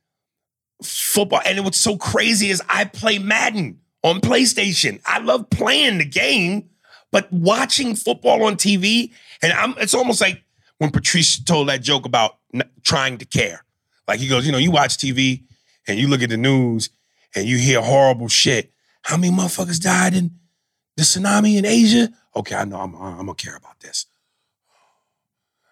[0.82, 5.00] Football, and what's so crazy is I play Madden on PlayStation.
[5.06, 6.70] I love playing the game,
[7.10, 9.12] but watching football on TV,
[9.42, 9.74] and I'm.
[9.78, 10.42] It's almost like
[10.78, 12.38] when Patrice told that joke about
[12.82, 13.64] trying to care.
[14.08, 15.42] Like he goes, you know, you watch TV
[15.86, 16.90] and you look at the news
[17.34, 18.72] and you hear horrible shit.
[19.02, 20.32] How many motherfuckers died in
[20.96, 22.08] the tsunami in Asia?
[22.34, 24.06] Okay, I know I'm, I'm gonna care about this.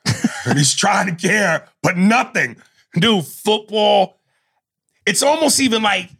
[0.47, 2.57] and he's trying to care, but nothing.
[2.95, 4.19] Dude, football,
[5.07, 6.11] it's almost even like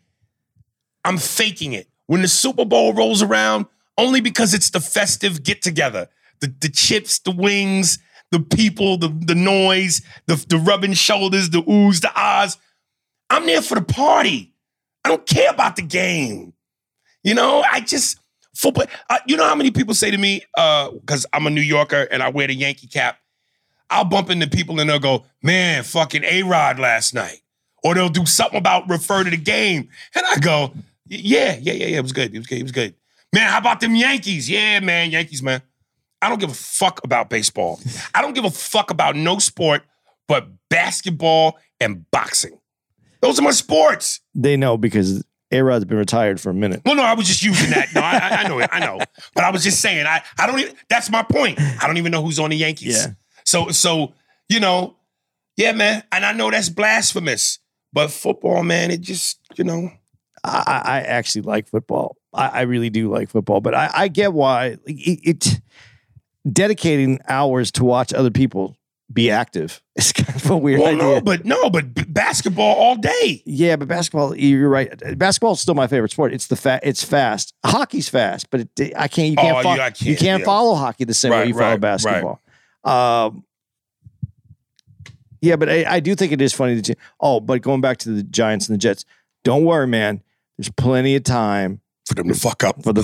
[1.05, 1.89] I'm faking it.
[2.11, 6.09] When the Super Bowl rolls around, only because it's the festive get together.
[6.41, 8.01] The, the chips, the wings,
[8.33, 12.59] the people, the, the noise, the, the rubbing shoulders, the oohs, the ahs.
[13.31, 14.53] I'm there for the party.
[15.05, 16.53] I don't care about the game.
[17.23, 18.19] You know, I just
[18.57, 18.87] football.
[19.09, 22.25] Uh, you know how many people say to me, because I'm a New Yorker and
[22.25, 23.19] I wear the Yankee cap.
[23.89, 27.43] I'll bump into people and they'll go, "Man, fucking A Rod last night,"
[27.85, 30.75] or they'll do something about refer to the game, and I go,
[31.11, 31.99] "Yeah, yeah, yeah, yeah.
[31.99, 32.35] It was good.
[32.35, 32.59] It was good.
[32.59, 32.95] It was good."
[33.35, 34.49] Man, how about them Yankees?
[34.49, 35.63] Yeah, man, Yankees, man.
[36.23, 37.81] I don't give a fuck about baseball.
[38.15, 39.83] I don't give a fuck about no sport
[40.29, 42.59] but basketball and boxing.
[43.21, 44.21] Those are my sports.
[44.35, 46.83] They know because A Rod's been retired for a minute.
[46.87, 47.89] Well, no, I was just using that.
[47.95, 48.71] No, I, I- know it.
[48.73, 49.01] I know.
[49.35, 51.59] But I was just saying, I, I don't even, that's my point.
[51.61, 52.97] I don't even know who's on the Yankees.
[52.97, 53.15] Yeah.
[53.45, 54.15] So, so,
[54.49, 54.97] you know,
[55.57, 56.05] yeah, man.
[56.13, 57.59] And I know that's blasphemous,
[57.93, 59.91] but football, man, it just, you know,
[60.45, 62.17] I, I actually like football.
[62.33, 65.61] I, I really do like football, but I, I get why it, it
[66.51, 68.77] dedicating hours to watch other people
[69.13, 71.03] be active is kind of a weird well, idea.
[71.03, 73.43] no, but no, but b- basketball all day.
[73.45, 75.19] yeah, but basketball, you're right.
[75.19, 76.33] Basketball is still my favorite sport.
[76.33, 77.53] It's the fa- it's fast.
[77.65, 79.31] Hockey's fast, but it, I can't.
[79.31, 79.57] You can't.
[79.59, 80.47] Oh, fo- yeah, I you can't, can't yeah.
[80.47, 81.81] follow hockey the same way Right, you follow right, right.
[81.81, 82.41] basketball.
[82.85, 83.45] Um,
[85.43, 86.95] yeah, but I, I do think it is funny that you.
[87.19, 89.05] Oh, but going back to the Giants and the Jets,
[89.43, 90.23] don't worry, man.
[90.61, 92.83] There's plenty of time For them to fuck up.
[92.85, 93.03] for the.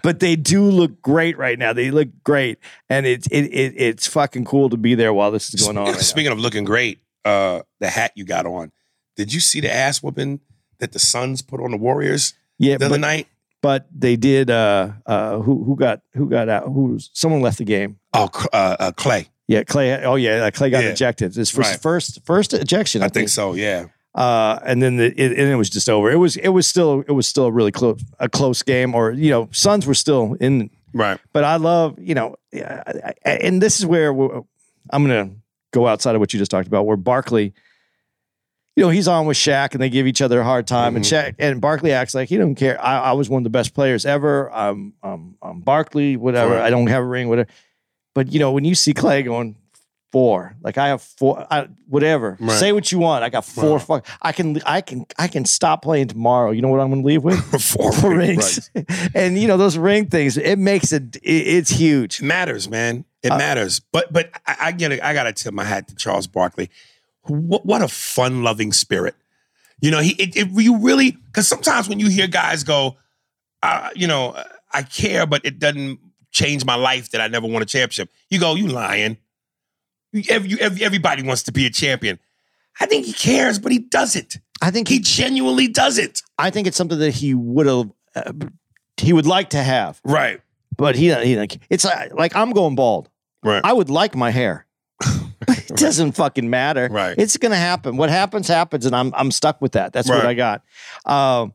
[0.02, 1.74] but they do look great right now.
[1.74, 2.56] They look great,
[2.88, 5.84] and it's it, it it's fucking cool to be there while this is going on.
[5.84, 5.98] right now.
[6.00, 8.72] Speaking of looking great, uh, the hat you got on.
[9.14, 10.40] Did you see the ass whooping
[10.78, 13.26] that the Suns put on the Warriors Yeah, the other but, night?
[13.60, 14.48] but they did.
[14.50, 16.64] Uh, uh, who who got who got out?
[16.64, 17.98] Who someone left the game?
[18.14, 19.26] Oh, uh, uh, Clay.
[19.48, 20.02] Yeah, Clay.
[20.02, 20.90] Oh yeah, Clay got Yeah.
[20.90, 21.34] ejected.
[21.34, 21.82] His first Right.
[21.82, 23.02] first first ejection.
[23.02, 23.52] I think so.
[23.52, 23.86] Yeah.
[24.14, 26.10] Uh, and then the, it, and it was just over.
[26.10, 28.94] It was it was still it was still a really close a close game.
[28.94, 30.70] Or you know, Suns were still in.
[30.92, 31.20] Right.
[31.32, 32.36] But I love you know,
[33.24, 34.42] and this is where we're,
[34.90, 35.30] I'm gonna
[35.72, 36.86] go outside of what you just talked about.
[36.86, 37.54] Where Barkley,
[38.74, 40.96] you know, he's on with Shaq and they give each other a hard time.
[40.96, 42.82] And Shaq and Barkley acts like he don't care.
[42.82, 44.50] I, I was one of the best players ever.
[44.52, 46.54] I'm, I'm, I'm Barkley, whatever.
[46.54, 46.64] Right.
[46.64, 47.48] I don't have a ring, whatever.
[48.14, 49.54] But you know, when you see Clay going
[50.12, 52.36] four, like I have four, I, whatever.
[52.40, 52.58] Right.
[52.58, 53.22] Say what you want.
[53.24, 53.78] I got four.
[53.78, 53.86] Right.
[53.86, 54.06] Fuck.
[54.20, 56.50] I can, I can, I can stop playing tomorrow.
[56.50, 57.38] You know what I'm going to leave with?
[57.62, 59.10] Four Four rings, rings.
[59.14, 60.36] and you know those ring things.
[60.36, 61.16] It makes it.
[61.16, 62.20] it it's huge.
[62.20, 63.04] It matters, man.
[63.22, 63.80] It Uh, matters.
[63.92, 65.02] But but I, I get it.
[65.02, 66.70] I gotta tip my hat to Charles Barkley.
[67.24, 69.14] What what a fun loving spirit.
[69.80, 72.96] You know, he it, it you really because sometimes when you hear guys go,
[73.62, 74.36] uh, you know,
[74.72, 75.98] I care, but it doesn't
[76.30, 78.08] change my life that I never won a championship.
[78.30, 79.16] You go, you lying.
[80.12, 82.18] You, every, every, everybody wants to be a champion.
[82.80, 84.38] I think he cares, but he doesn't.
[84.62, 85.00] I think He he.
[85.00, 86.22] genuinely doesn't.
[86.38, 87.90] I think it's something that he would have.
[88.14, 88.32] Uh,
[88.96, 90.40] he would like to have, Right.
[90.76, 91.12] but he.
[91.14, 93.08] he like it's uh, like I'm going bald.
[93.42, 93.60] Right.
[93.64, 94.66] I would like my hair.
[95.48, 96.88] it doesn't fucking matter.
[96.90, 97.14] Right.
[97.16, 97.96] It's gonna happen.
[97.96, 99.92] What happens happens, and I'm I'm stuck with that.
[99.92, 100.62] That's what I got.
[101.06, 101.54] Um,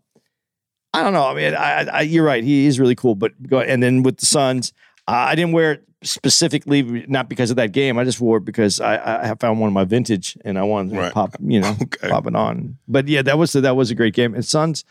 [0.94, 1.28] I don't know.
[1.28, 2.44] I mean, I, I, you're right.
[2.44, 3.16] He is really cool.
[3.16, 4.72] But go and then with the Suns,
[5.08, 7.98] uh, I didn't wear it specifically not because of that game.
[7.98, 10.92] I just wore it because I, I found one of my vintage and I wanted
[10.94, 11.14] to Right.
[11.14, 12.10] pop, you know, Okay.
[12.10, 12.78] pop it on.
[12.88, 14.34] But yeah, that was that was a great game.
[14.36, 14.84] And Suns,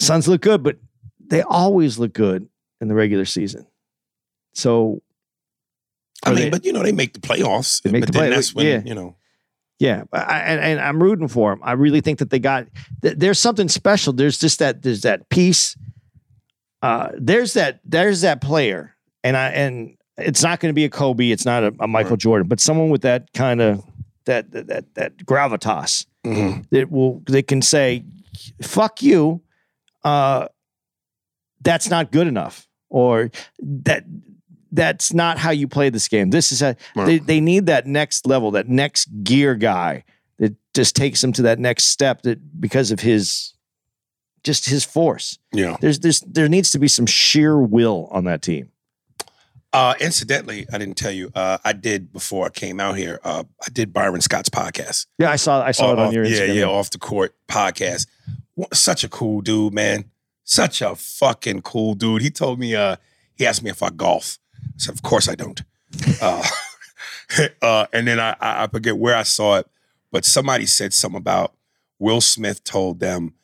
[0.00, 0.78] Suns look good, but
[1.24, 2.48] they always look good
[2.80, 3.66] in the regular season.
[4.54, 5.02] So
[6.24, 7.82] I mean, they- but you know, they make the playoffs.
[7.82, 8.82] They make but the then play- that's when, yeah.
[8.84, 9.14] you know.
[9.80, 11.60] Yeah, I, and, and I'm rooting for them.
[11.62, 12.66] I really think that they got.
[13.02, 14.12] th- There's something special.
[14.12, 14.82] There's just that.
[14.82, 15.76] There's that piece.
[16.82, 17.80] Uh, there's that.
[17.84, 21.30] There's that player, and I and it's not going to be a Kobe.
[21.30, 23.82] It's not a, a Michael Jordan, but someone with that kind of
[24.26, 26.68] that that that, that gravitas Mhm.
[26.70, 28.04] that will they can say,
[28.62, 29.42] "Fuck you."
[30.04, 30.46] Uh,
[31.60, 34.04] that's not good enough, or that
[34.70, 36.30] that's not how you play this game.
[36.30, 37.06] This is a Right.
[37.06, 40.04] they, they need that next level, that next gear guy
[40.38, 43.54] that just takes them to that next step that because of his
[44.48, 45.38] just his force.
[45.52, 45.76] Yeah.
[45.78, 48.70] There's there's there needs to be some sheer will on that team.
[49.74, 51.30] Uh, incidentally, I didn't tell you.
[51.34, 53.20] Uh, I did before I came out here.
[53.22, 55.04] Uh, I did Byron Scott's podcast.
[55.18, 56.54] Yeah, I saw I saw it on your yeah, Instagram.
[56.54, 58.06] yeah, off the court podcast.
[58.72, 60.06] Such a cool dude, man.
[60.44, 62.22] Such a fucking cool dude.
[62.22, 62.74] He told me.
[62.74, 62.96] Uh,
[63.34, 64.38] he asked me if I golf.
[64.56, 65.62] I said, of course I don't.
[66.20, 66.44] Uh,
[67.62, 69.66] uh, and then I, I I forget where I saw it,
[70.10, 71.54] but somebody said something about
[71.98, 73.34] Will Smith told them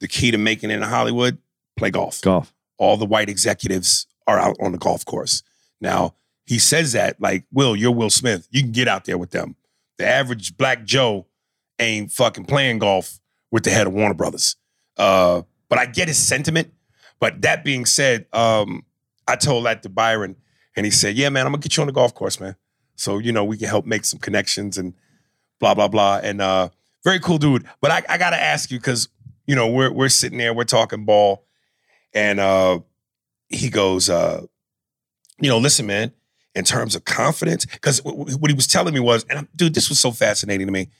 [0.00, 1.38] the key to making it in Hollywood:
[1.76, 2.20] play golf.
[2.20, 2.52] Golf.
[2.78, 5.42] all the white executives are out on the golf course.
[5.80, 8.46] Now, he says that like, Will, you're Will Smith.
[8.50, 9.56] You can get out there with them.
[9.98, 11.26] The average black Joe
[11.78, 14.56] ain't fucking playing golf with the head of Warner Brothers.
[14.96, 16.72] Uh, but I get his sentiment.
[17.20, 18.84] But that being said, um,
[19.26, 20.36] I told that to Byron,
[20.76, 22.56] and he said, Yeah, man, I'm gonna get you on the golf course, man.
[22.94, 24.94] So, you know, we can help make some connections and
[25.60, 26.20] blah, blah, blah.
[26.22, 26.68] And uh,
[27.04, 27.64] very cool dude.
[27.80, 29.08] But I, I gotta ask you, because
[29.48, 31.46] you know, we're we're sitting there, we're talking ball.
[32.14, 32.80] And uh,
[33.48, 34.42] he goes, uh,
[35.40, 36.12] you know, listen, man,
[36.54, 39.88] in terms of confidence, because what he was telling me was, and I'm- dude, this
[39.88, 40.90] was so fascinating to me.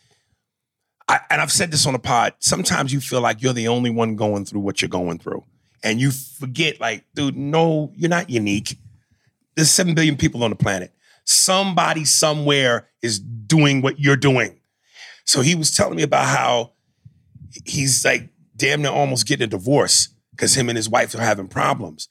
[1.08, 2.34] I, and I've said this on the pod.
[2.38, 5.44] Sometimes you feel like you're the only one going through what you're going through,
[5.82, 8.78] and you forget, like, dude, no, you're not unique.
[9.56, 10.92] There's seven billion people on the planet.
[11.24, 14.60] Somebody somewhere is doing what you're doing.
[15.24, 16.72] So he was telling me about how
[17.64, 21.48] he's like damn near almost getting a divorce because him and his wife are having
[21.48, 22.08] problems.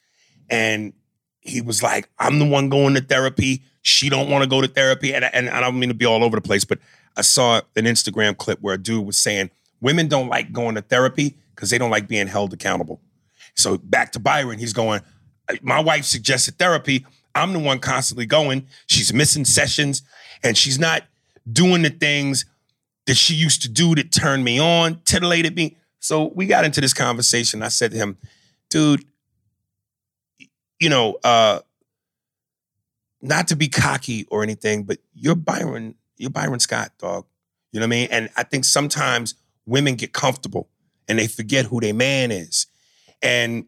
[0.50, 0.94] And
[1.40, 3.64] he was like, I'm the one going to therapy.
[3.82, 5.14] She don't want to go to therapy.
[5.14, 6.80] And, and I don't mean to be all over the place, but
[7.16, 9.50] I saw an Instagram clip where a dude was saying
[9.82, 13.02] women don't like going to therapy because they don't like being held accountable.
[13.56, 15.02] So back to Byron, he's going,
[15.62, 17.06] my wife suggested therapy.
[17.34, 18.68] I'm the one constantly going.
[18.88, 20.02] She's missing sessions
[20.44, 21.04] and she's not
[21.52, 22.46] doing the things
[23.06, 25.78] that she used to do that turned me on, titillated me.
[26.08, 27.62] So we got into this conversation.
[27.62, 28.18] I said to him,
[28.70, 29.04] dude,
[30.80, 31.60] you know, uh,
[33.22, 37.26] not to be cocky or anything, but you're Byron, you're Byron Scott, dog.
[37.74, 38.08] You know what I mean?
[38.10, 40.70] And I think sometimes women get comfortable
[41.10, 42.68] and they forget who their man is.
[43.22, 43.66] And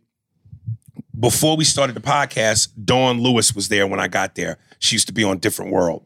[1.19, 4.59] before we started the podcast, Dawn Lewis was there when I got there.
[4.79, 6.05] She used to be on Different World.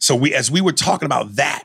[0.00, 1.62] So we, as we were talking about that,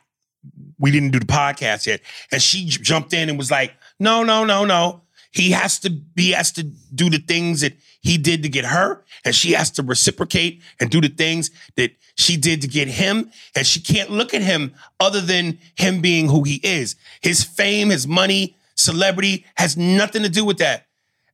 [0.78, 2.02] we didn't do the podcast yet,
[2.32, 5.02] and she jumped in and was like, "No, no, no, no.
[5.32, 6.02] He has to.
[6.16, 9.72] He has to do the things that he did to get her, and she has
[9.72, 13.30] to reciprocate and do the things that she did to get him.
[13.56, 16.96] And she can't look at him other than him being who he is.
[17.22, 20.88] His fame, his money, celebrity has nothing to do with that."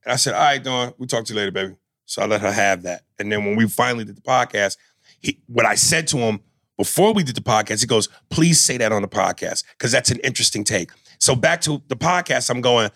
[0.03, 2.41] And I said, "All right, Dawn, we'll talk to you later, baby." So I let
[2.41, 3.03] her have that.
[3.20, 4.76] And then when we finally did the podcast,
[5.22, 6.41] he, what I said to him
[6.78, 10.12] before we did the podcast, he goes, please say that on the podcast because that's
[10.12, 10.89] an interesting take.
[11.22, 12.89] So back to the podcast, I'm going,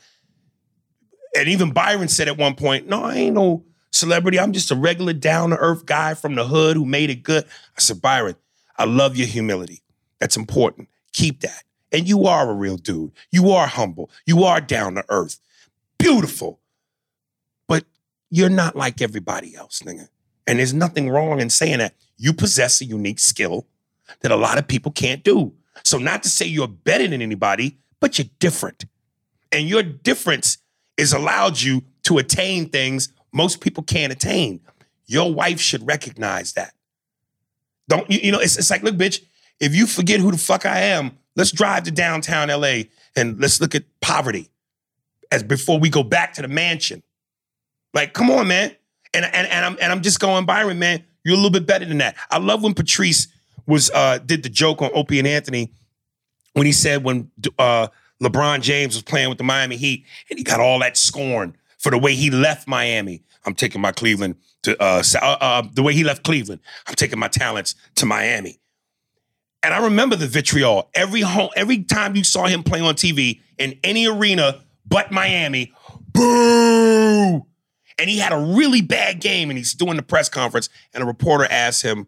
[1.38, 4.40] and even Byron said at one point, no, I ain't no celebrity.
[4.40, 7.46] I'm just a regular down to earth guy from the hood who made it good.
[7.46, 8.36] I said, Byron,
[8.78, 9.84] I love your humility.
[10.20, 10.90] That's important.
[11.14, 11.64] Keep that.
[11.92, 13.12] And you are a real dude.
[13.32, 14.10] You are humble.
[14.26, 15.40] You are down to earth.
[16.00, 16.60] Beautiful.
[17.68, 17.86] But
[18.32, 20.10] you're not like everybody else, nigga.
[20.48, 21.94] And there's nothing wrong in saying that.
[22.18, 23.68] You possess a unique skill
[24.22, 25.54] that a lot of people can't do.
[25.84, 28.86] So, not to say you're better than anybody, but you're different.
[29.52, 30.58] And your difference
[30.98, 34.62] is allowed you to attain things most people can't attain.
[35.08, 36.74] Your wife should recognize that.
[37.90, 39.22] Don't you, you know, it's, it's like, look, bitch,
[39.60, 42.84] if you forget who the fuck I am, let's drive to downtown LA
[43.16, 44.50] and let's look at poverty
[45.32, 47.04] as before we go back to the mansion.
[47.94, 48.74] Like, come on, man.
[49.14, 51.86] And, and, and I'm and I'm just going, Byron, man, you're a little bit better
[51.86, 52.16] than that.
[52.32, 53.28] I love when Patrice
[53.68, 55.72] was uh did the joke on Opie and Anthony
[56.56, 57.30] when he said when
[57.60, 57.88] uh
[58.22, 61.92] LeBron James was playing with the Miami Heat and he got all that scorn for
[61.92, 63.22] the way he left Miami.
[63.46, 66.62] I'm taking my Cleveland to uh, uh, uh, the way he left Cleveland.
[66.88, 68.60] I'm taking my talents to Miami.
[69.62, 73.42] And I remember the vitriol every home, every time you saw him play on TV
[73.58, 75.74] in any arena but Miami.
[76.14, 77.46] Boo!
[77.98, 81.06] And he had a really bad game, and he's doing the press conference, and a
[81.06, 82.08] reporter asked him,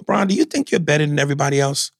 [0.00, 1.92] "LeBron, do you think you're better than everybody else?"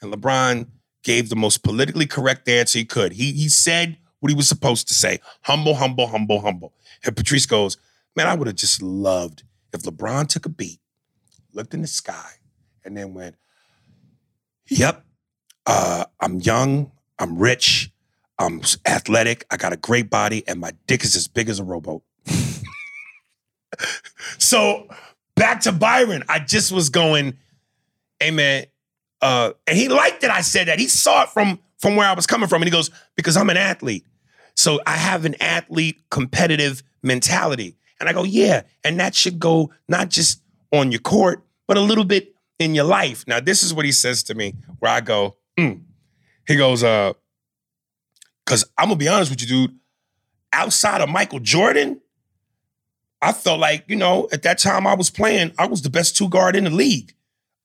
[0.00, 0.66] And LeBron
[1.08, 3.12] gave the most politically correct answer he could.
[3.12, 6.74] He he said what he was supposed to say: humble, humble, humble, humble.
[7.02, 7.78] And Patrice goes,
[8.14, 9.42] "Man, I would have just loved
[9.72, 10.80] if LeBron took a beat,
[11.54, 12.32] looked in the sky,
[12.84, 13.36] and then went."
[14.68, 15.02] Yep.
[15.64, 16.92] Uh, I'm young.
[17.18, 17.90] I'm rich.
[18.38, 19.46] I'm athletic.
[19.50, 22.02] I got a great body, and my dick is as big as a rowboat.
[24.38, 24.88] so
[25.36, 26.22] back to Byron.
[26.28, 27.38] I just was going,
[28.20, 28.66] hey man,
[29.20, 30.78] uh, and he liked that I said that.
[30.78, 33.50] He saw it from from where I was coming from, and he goes, because I'm
[33.50, 34.04] an athlete.
[34.54, 37.76] So I have an athlete competitive mentality.
[38.00, 38.62] And I go, yeah.
[38.82, 40.42] And that should go not just
[40.72, 43.24] on your court, but a little bit in your life.
[43.28, 45.82] Now, this is what he says to me, where I go, mm.
[46.46, 47.12] he goes, uh,
[48.44, 49.78] because I'm gonna be honest with you, dude.
[50.52, 52.00] Outside of Michael Jordan,
[53.20, 56.16] I felt like, you know, at that time I was playing, I was the best
[56.16, 57.14] two guard in the league.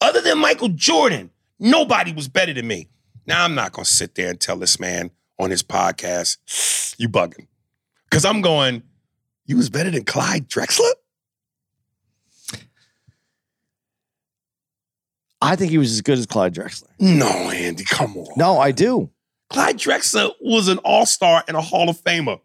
[0.01, 1.31] Other than Michael Jordan,
[1.63, 2.89] nobody was better than me.
[3.25, 5.09] Now, I'm not gonna sit there and tell this man
[5.39, 7.47] on his podcast, you bugging.
[8.11, 8.83] Cause I'm going,
[9.47, 10.91] you was better than Clyde Drexler?
[15.41, 16.87] I think he was as good as Clyde Drexler.
[16.99, 18.27] No, Andy, come on.
[18.37, 19.09] No, I do.
[19.49, 22.39] Clyde Drexler was an all-star and a Hall of Famer.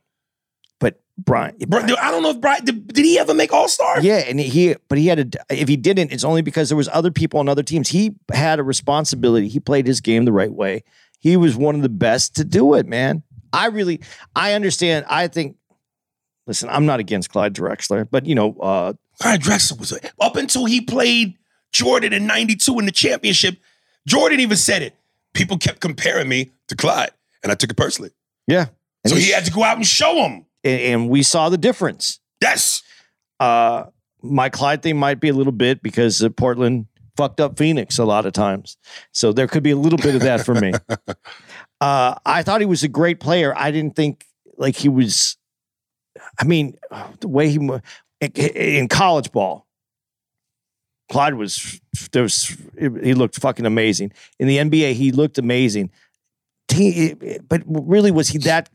[1.18, 4.00] Byron, Bro, I don't know if Byron did, did he ever make All-Star?
[4.00, 6.88] Yeah, and he but he had a if he didn't, it's only because there was
[6.92, 7.88] other people on other teams.
[7.88, 9.48] He had a responsibility.
[9.48, 10.84] He played his game the right way.
[11.18, 13.24] He was one of the best to do it, man.
[13.52, 14.00] I really
[14.36, 15.06] I understand.
[15.08, 15.56] I think
[16.46, 20.36] listen, I'm not against Clyde Drexler, but you know, uh Clyde Drexler was a, up
[20.36, 21.34] until he played
[21.72, 23.56] Jordan in 92 in the championship.
[24.06, 24.94] Jordan even said it.
[25.34, 27.10] People kept comparing me to Clyde,
[27.42, 28.10] and I took it personally.
[28.46, 28.66] yeah.
[29.04, 30.44] And So he- he had to go out and show him.
[30.68, 32.20] And, and we saw the difference.
[32.40, 32.82] Yes.
[33.40, 33.84] Uh,
[34.22, 38.04] my Clyde thing might be a little bit because uh, Portland fucked up Phoenix a
[38.04, 38.76] lot of times.
[39.12, 40.72] So there could be a little bit of that for me.
[41.80, 43.54] Uh, I thought he was a great player.
[43.56, 45.36] I didn't think like he was.
[46.36, 46.76] I mean,
[47.20, 47.56] the way he
[48.20, 49.68] in- in college ball,
[51.08, 54.10] Clyde was there was he looked fucking amazing.
[54.40, 55.90] In the NBA, he looked amazing.
[57.48, 58.68] But really, was he that?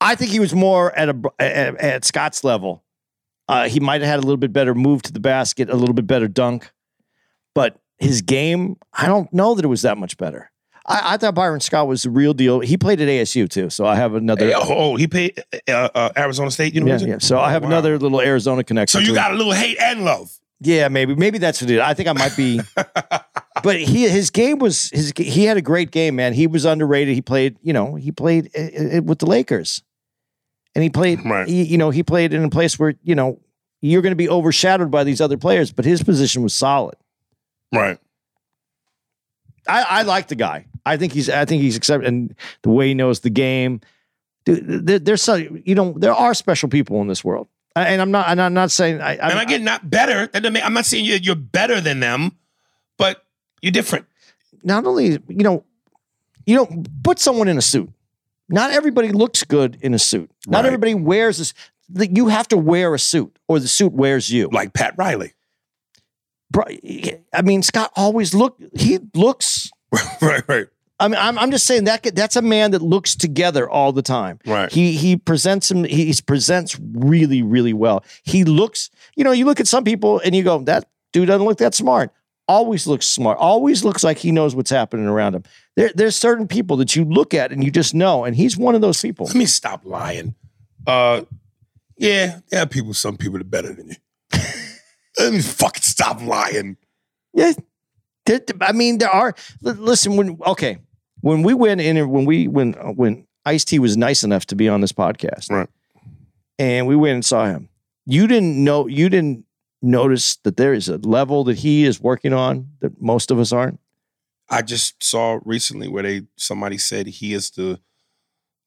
[0.00, 2.82] I think he was more at a at, at Scott's level.
[3.48, 5.94] Uh, he might have had a little bit better move to the basket, a little
[5.94, 6.70] bit better dunk,
[7.54, 10.50] but his game, I don't know that it was that much better.
[10.84, 12.60] I, I thought Byron Scott was the real deal.
[12.60, 14.46] He played at ASU too, so I have another.
[14.46, 17.10] Hey, oh, he paid uh, uh, Arizona State yeah, University.
[17.12, 17.18] yeah.
[17.18, 17.68] So I have Wow.
[17.68, 19.00] another little Arizona connection.
[19.00, 19.36] So you got him.
[19.36, 20.30] a little hate and love.
[20.60, 21.74] yeah, maybe maybe that's what it.
[21.76, 21.80] is.
[21.80, 22.60] I think I might be,
[23.66, 25.12] but he his game was his.
[25.16, 26.34] He had a great game, man.
[26.34, 27.16] He was underrated.
[27.16, 29.82] He played, you know, he played uh, uh, with the Lakers,
[30.76, 31.18] and he played.
[31.24, 31.48] Right.
[31.48, 33.40] He, you know, he played in a place where you know
[33.82, 36.94] you're going to be overshadowed by these other players, but his position was solid.
[37.74, 37.98] Right.
[39.66, 40.66] I, I like the guy.
[40.86, 41.28] I think he's.
[41.28, 43.80] I think he's accepted, and the way he knows the game.
[44.44, 48.12] Dude, there, there's so you know there are special people in this world, and I'm
[48.12, 48.28] not.
[48.28, 49.00] And I'm not saying.
[49.00, 50.28] I, I'm, and again, not better.
[50.28, 52.38] That I'm not saying you're better than them,
[52.96, 53.25] but
[53.62, 54.06] you're different.
[54.62, 55.64] not only you know,
[56.46, 57.90] you know, put someone in a suit.
[58.48, 60.30] Not everybody looks good in a suit.
[60.46, 60.66] Not Right.
[60.66, 61.52] everybody wears this.
[61.92, 64.48] You have to wear a suit, or the suit wears you.
[64.52, 65.32] Like Pat Riley.
[66.50, 66.64] bro,
[67.32, 68.60] I mean, Scott always look.
[68.76, 69.70] He looks.
[70.22, 70.66] right, right.
[70.98, 74.00] I mean, I'm, I'm just saying that that's a man that looks together all the
[74.02, 74.38] time.
[74.46, 74.72] Right.
[74.72, 75.84] He he presents him.
[75.84, 78.04] He presents really really well.
[78.22, 78.90] He looks.
[79.16, 81.74] You know, you look at some people and you go, that dude doesn't look that
[81.74, 82.12] smart.
[82.48, 83.38] Always looks smart.
[83.38, 85.42] Always looks like he knows what's happening around him.
[85.74, 88.74] There, there's certain people that you look at and you just know, and he's one
[88.76, 89.26] of those people.
[89.26, 90.34] Let me stop lying.
[90.86, 91.22] Uh,
[91.98, 92.94] yeah, there are people.
[92.94, 93.96] Some people are better than you.
[95.18, 96.76] Let me fucking stop lying.
[97.32, 97.52] Yeah.
[98.60, 99.34] I mean, there are.
[99.62, 100.78] Listen, when okay,
[101.20, 104.56] when we went in, when we when uh, when Ice T was nice enough to
[104.56, 105.68] be on this podcast, Right.
[106.58, 107.68] and we went and saw him,
[108.04, 109.45] you didn't know, you didn't
[109.82, 113.52] notice that there is a level that he is working on that most of us
[113.52, 113.78] aren't.
[114.48, 117.80] I just saw recently where they somebody said he is the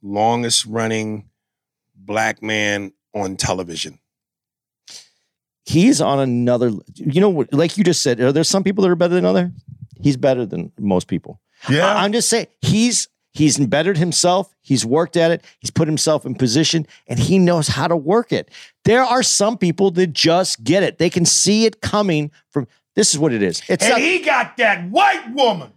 [0.01, 1.30] longest running
[1.95, 3.99] black man on television.
[5.66, 6.72] He's on another.
[6.95, 9.26] You know, what- like you just said, are there some people that are better than
[9.26, 9.51] other?
[10.01, 11.39] He's better than most people.
[11.97, 14.55] I- I'm just saying he's he's embedded himself.
[14.61, 15.43] He's worked at it.
[15.59, 18.49] He's put himself in position, and he knows how to work it.
[18.86, 20.97] There are some people that just get it.
[20.97, 22.67] They can see it coming from.
[22.95, 23.61] This is what it is.
[23.69, 25.71] It's and not, he got that white woman.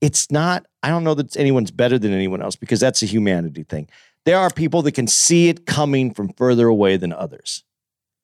[0.00, 0.66] it's not.
[0.82, 3.88] I don't know that anyone's better than anyone else because that's a humanity thing.
[4.24, 7.62] There are people that can see it coming from further away than others.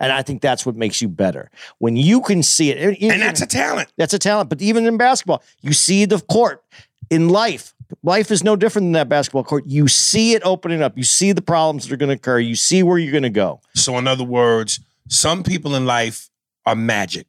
[0.01, 1.49] And I think that's what makes you better.
[1.79, 3.01] When you can see it.
[3.01, 3.93] And that's a talent.
[3.97, 4.51] That's a talent.
[4.51, 6.65] But even in basketball, you see the court.
[7.09, 9.65] In life, life is no different than that basketball court.
[9.67, 10.97] You see it opening up.
[10.97, 12.39] You see the problems that are going to occur.
[12.39, 13.61] You see where you're going to go.
[13.75, 16.31] So, in other words, some people in life
[16.67, 17.27] are magic,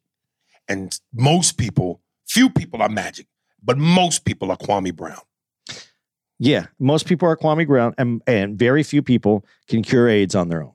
[0.68, 3.28] and most people, few people are magic,
[3.64, 5.22] but most people are Kwame Brown.
[6.39, 10.49] Yeah, most people are Kwame Brown, and, and very few people can cure AIDS on
[10.49, 10.74] their own.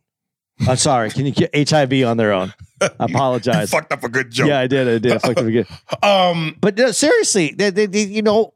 [0.66, 2.52] I'm sorry, can you get HIV on their own?
[2.80, 3.70] I You apologize.
[3.70, 4.48] fucked up a good joke.
[4.48, 4.88] Yeah, I did.
[4.88, 5.12] I did.
[5.12, 5.66] I fucked up again.
[6.02, 8.52] Um, But no, seriously, they, they, they- you know,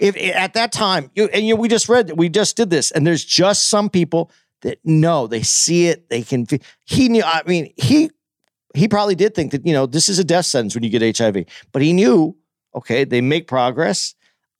[0.00, 3.06] if at that time, you, and you, we just read, we just did this, and
[3.06, 4.30] there's just some people
[4.62, 6.46] that know they see it, they can.
[6.84, 7.22] He knew.
[7.22, 8.10] I mean, he
[8.74, 11.16] he probably did think that you know this is a death sentence when you get
[11.18, 12.36] HIV, but he knew.
[12.74, 14.14] Okay, they make progress.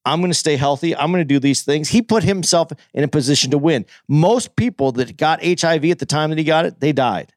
[0.07, 0.95] I'm going to stay healthy.
[0.95, 1.89] I'm going to do these things.
[1.89, 3.87] He put himself in a position to win.
[4.09, 7.33] Most people that got HIV at the time that he got it, they died.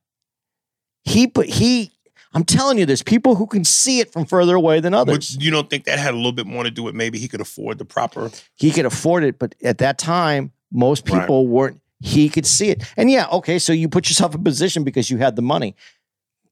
[1.03, 1.91] He put he.
[2.33, 5.35] I'm telling you, there's people who can see it from further away than others.
[5.35, 7.27] but you don't think that had a little bit more to do with maybe he
[7.27, 8.29] could afford the proper?
[8.55, 11.21] he could afford it, but at that time, most Right.
[11.21, 11.79] people weren't.
[11.99, 15.17] He could see it, and yeah, okay, so you put yourself in position because you
[15.17, 15.75] had the money,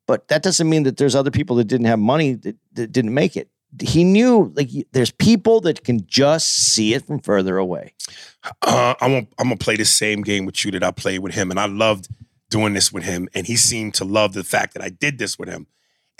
[0.08, 3.14] but that doesn't mean that there's other people that didn't have money that, that didn't
[3.14, 3.50] make it.
[3.82, 7.94] He knew like there's people that can just see it from further away.
[8.62, 11.34] Uh, I'm gonna, I'm gonna play the same game with you that I played with
[11.34, 12.08] him, and I loved
[12.50, 15.38] doing this with him, and he seemed to love the fact that I did this
[15.38, 15.68] with him,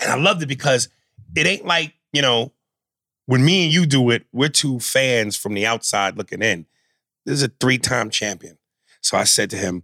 [0.00, 0.88] and I loved it because
[1.34, 2.52] it ain't like you know
[3.26, 6.66] when me and you do it, we're two fans from the outside looking in.
[7.24, 8.58] This is a three time champion,
[9.00, 9.82] so I said to him,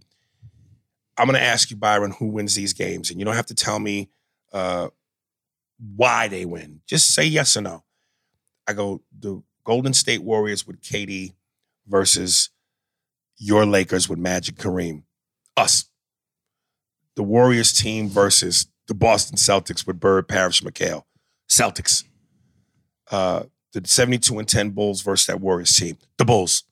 [1.17, 3.79] "I'm gonna ask you, Byron, who wins these games, and you don't have to tell
[3.79, 4.09] me
[4.53, 4.89] uh,
[5.77, 6.81] why they win.
[6.87, 7.83] Just say yes or no."
[8.67, 11.33] I go, the Golden State Warriors with KD
[11.87, 12.49] versus
[13.37, 15.03] your Lakers with Magic Kareem.
[15.57, 15.85] Us.
[17.15, 21.03] The Warriors team versus the Boston Celtics with Bird, Parish, McHale.
[21.49, 22.03] Celtics.
[23.11, 23.43] Uh,
[23.73, 25.97] the 72 and 10 Bulls versus that Warriors team.
[26.17, 26.63] The Bulls.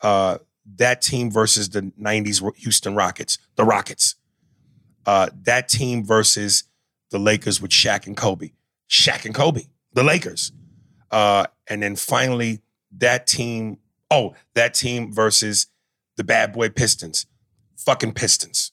[0.00, 0.38] Uh,
[0.76, 3.38] that team versus the 90s Houston Rockets.
[3.56, 4.14] The Rockets.
[5.06, 6.64] Uh, that team versus
[7.10, 8.52] the Lakers with Shaq and Kobe.
[8.88, 9.64] Shaq and Kobe.
[9.92, 10.52] The Lakers.
[11.10, 12.60] Uh, and then finally,
[12.92, 13.78] that team
[14.10, 15.66] Oh, that team versus
[16.16, 17.26] the bad boy Pistons.
[17.76, 18.72] Fucking Pistons.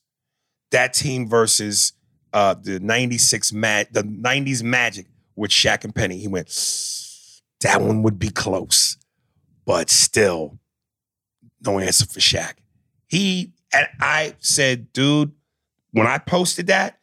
[0.71, 1.93] That team versus
[2.33, 6.17] uh the 96 Mag the 90s Magic with Shaq and Penny.
[6.17, 6.47] He went,
[7.61, 8.97] that one would be close,
[9.65, 10.59] but still
[11.65, 12.53] no answer for Shaq.
[13.07, 15.33] He and I said, dude,
[15.91, 16.94] when I posted that,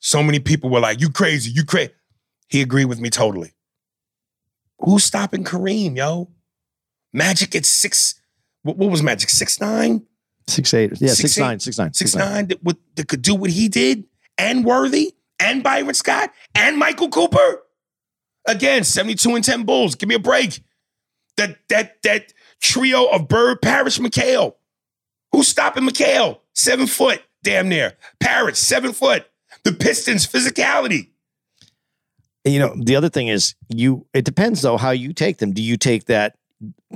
[0.00, 1.92] so many people were like, you crazy, you crazy.
[2.48, 3.52] He agreed with me totally.
[4.80, 6.30] Who's stopping Kareem, yo?
[7.12, 8.20] Magic at six.
[8.62, 9.28] What, what was Magic?
[9.30, 10.06] Six nine,
[10.48, 12.48] Six eight, yeah, Six, six, eight, nine, six nine, six nine.
[12.48, 14.04] That, would, that could do what he did,
[14.38, 17.62] and Worthy, and Byron Scott, and Michael Cooper.
[18.46, 19.94] Again, seventy two and ten Bulls.
[19.94, 20.62] Give me a break.
[21.36, 22.32] That that that
[22.62, 24.54] trio of Bird, Parish, McHale.
[25.32, 26.40] Who's stopping McHale?
[26.54, 27.94] Seven foot, damn near.
[28.20, 29.26] Parish, seven foot.
[29.68, 31.08] The Pistons, physicality.
[32.44, 34.06] You know, the other thing is you.
[34.14, 35.52] It depends though how you take them.
[35.52, 36.36] Do you take that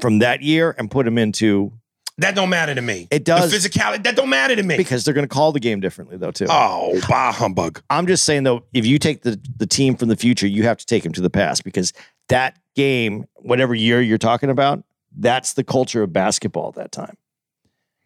[0.00, 1.72] from that year and put them into
[2.16, 3.08] That don't matter to me.
[3.10, 3.50] It does.
[3.50, 4.78] The physicality, that don't matter to me.
[4.78, 6.46] because they're going to call the game differently though too.
[6.48, 7.82] oh, bah humbug.
[7.90, 10.78] I'm just saying though, if you take the the team from the future, you have
[10.78, 11.92] to take them to the past because
[12.28, 14.82] that game, whatever year you're talking about,
[15.14, 17.18] that's the culture of basketball at that time.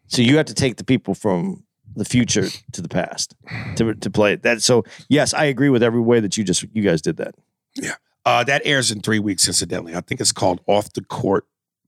[0.08, 1.62] So you have to take the people from
[1.96, 3.34] the future to the past
[3.76, 4.42] to to play it.
[4.42, 7.34] That so yes, I agree with every way that you just you guys did that.
[7.74, 7.94] Yeah,
[8.24, 9.94] uh, that airs in three weeks, incidentally.
[9.94, 11.46] I think it's called Off the Court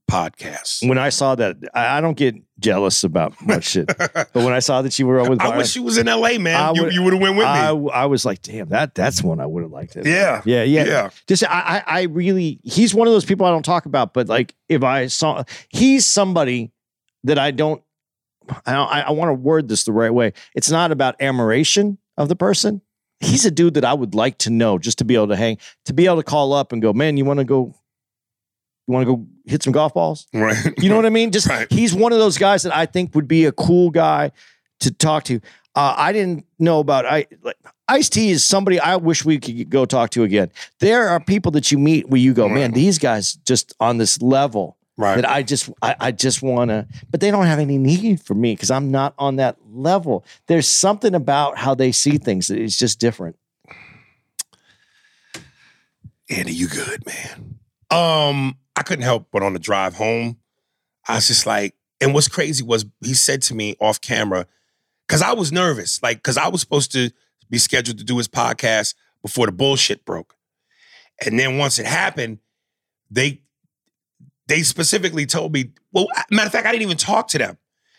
[0.09, 0.87] Podcast.
[0.87, 4.59] When I saw that, I, I don't get jealous about much shit, but when I
[4.59, 6.55] saw that you were with, I Byron, wish you was in LA, man.
[6.55, 7.51] I you would- you would have went with me.
[7.51, 10.05] I, I was like, damn, that that's one I would have liked it.
[10.07, 10.41] yeah.
[10.45, 11.09] Yeah, yeah, Yeah.
[11.27, 14.13] Just I, I, I really, he's one of those people I don't talk about.
[14.13, 16.71] But like, if I saw, he's somebody
[17.23, 17.81] that I don't.
[18.65, 20.33] I I, want to word this the right way.
[20.55, 22.81] It's not about admiration of the person.
[23.19, 25.57] He's a dude that I would like to know, just to be able to hang,
[25.85, 27.75] to be able to call up and go, man, you want to go,
[28.87, 30.27] you want to go hit some golf balls?
[30.33, 30.55] Right.
[30.77, 31.31] You know what I mean?
[31.31, 31.67] Just Right.
[31.71, 34.31] he's one of those guys that I think would be a cool guy
[34.79, 35.41] to talk to.
[35.75, 39.69] Uh, I didn't know about I like Ice T is somebody I wish we could
[39.69, 40.51] go talk to again.
[40.79, 44.21] There are people that you meet where you go, man, these guys just on this
[44.21, 45.15] level Right.
[45.15, 48.33] that I just I, I just want to, but they don't have any need for
[48.33, 50.25] me because I'm not on that level.
[50.47, 53.37] There's something about how they see things that is just different.
[56.29, 57.59] Andy, you good, man.
[57.89, 60.37] Um, I couldn't help but on the drive home,
[61.07, 64.47] I was just like, and what's crazy was he said to me off camera,
[65.07, 67.09] because I was nervous, like, because I was supposed to
[67.49, 70.35] be scheduled to do his podcast before the bullshit broke.
[71.25, 72.39] And then once it happened,
[73.09, 73.43] they
[74.49, 77.57] they specifically told me, well, matter of fact, I didn't even talk to them.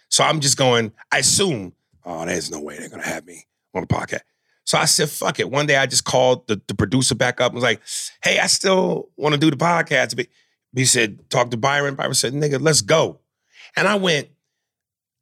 [0.09, 1.73] So I'm just going, I assume,
[2.05, 4.21] oh, there's no way they're gonna have me on the podcast.
[4.65, 5.51] So I said, fuck it.
[5.51, 7.81] One day I just called the, the producer back up and was like,
[8.23, 10.15] hey, I still want to do the podcast.
[10.15, 10.27] But
[10.75, 11.95] he said, talk to Byron.
[11.95, 13.21] Byron said, nigga, let's go.
[13.77, 14.29] And I went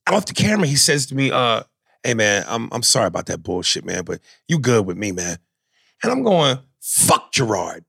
[0.06, 0.66] off the camera.
[0.66, 1.62] He says to me, uh,
[2.02, 5.38] hey man, I'm I'm sorry about that bullshit, man, but you good with me, man.
[6.02, 7.84] And I'm going, fuck Gerard.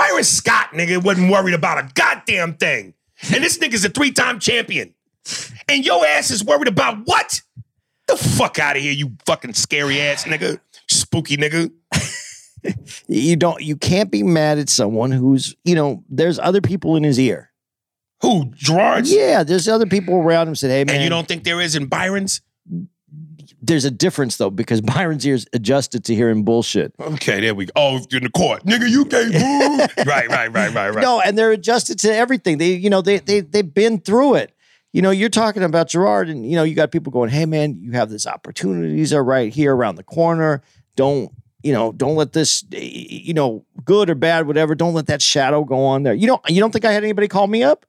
[0.00, 2.94] Byron Scott, nigga, wasn't worried about a goddamn thing.
[3.34, 4.94] And this nigga's a three-time champion.
[5.68, 7.42] And your ass is worried about what?
[8.08, 10.58] The fuck out of here, you fucking scary ass nigga.
[10.88, 11.70] Spooky nigga.
[13.08, 17.02] You don't you can't be mad at someone who's, you know, there's other people in
[17.02, 17.50] his ear.
[18.20, 18.52] Who?
[18.54, 19.10] Gerard's?
[19.10, 21.74] Yeah, there's other people around him said, "Hey man, And you don't think there is
[21.74, 22.42] in Byron's?
[23.62, 26.92] There's a difference though because Byron's ears adjusted to hearing bullshit.
[27.00, 27.72] Okay, there we go.
[27.76, 28.64] Oh, in the court.
[28.64, 29.32] Nigga, you can't
[29.98, 30.06] move.
[30.06, 31.02] right, right, right, right, right.
[31.02, 32.58] No, and they're adjusted to everything.
[32.58, 34.52] They, you know, they they they've been through it.
[34.92, 37.76] You know, you're talking about Gerard, and you know, you got people going, "Hey, man,
[37.80, 40.62] you have this opportunities are right here around the corner.
[40.96, 41.30] Don't,
[41.62, 44.74] you know, don't let this, you know, good or bad, whatever.
[44.74, 46.12] Don't let that shadow go on there.
[46.12, 47.86] You don't, you don't think I had anybody call me up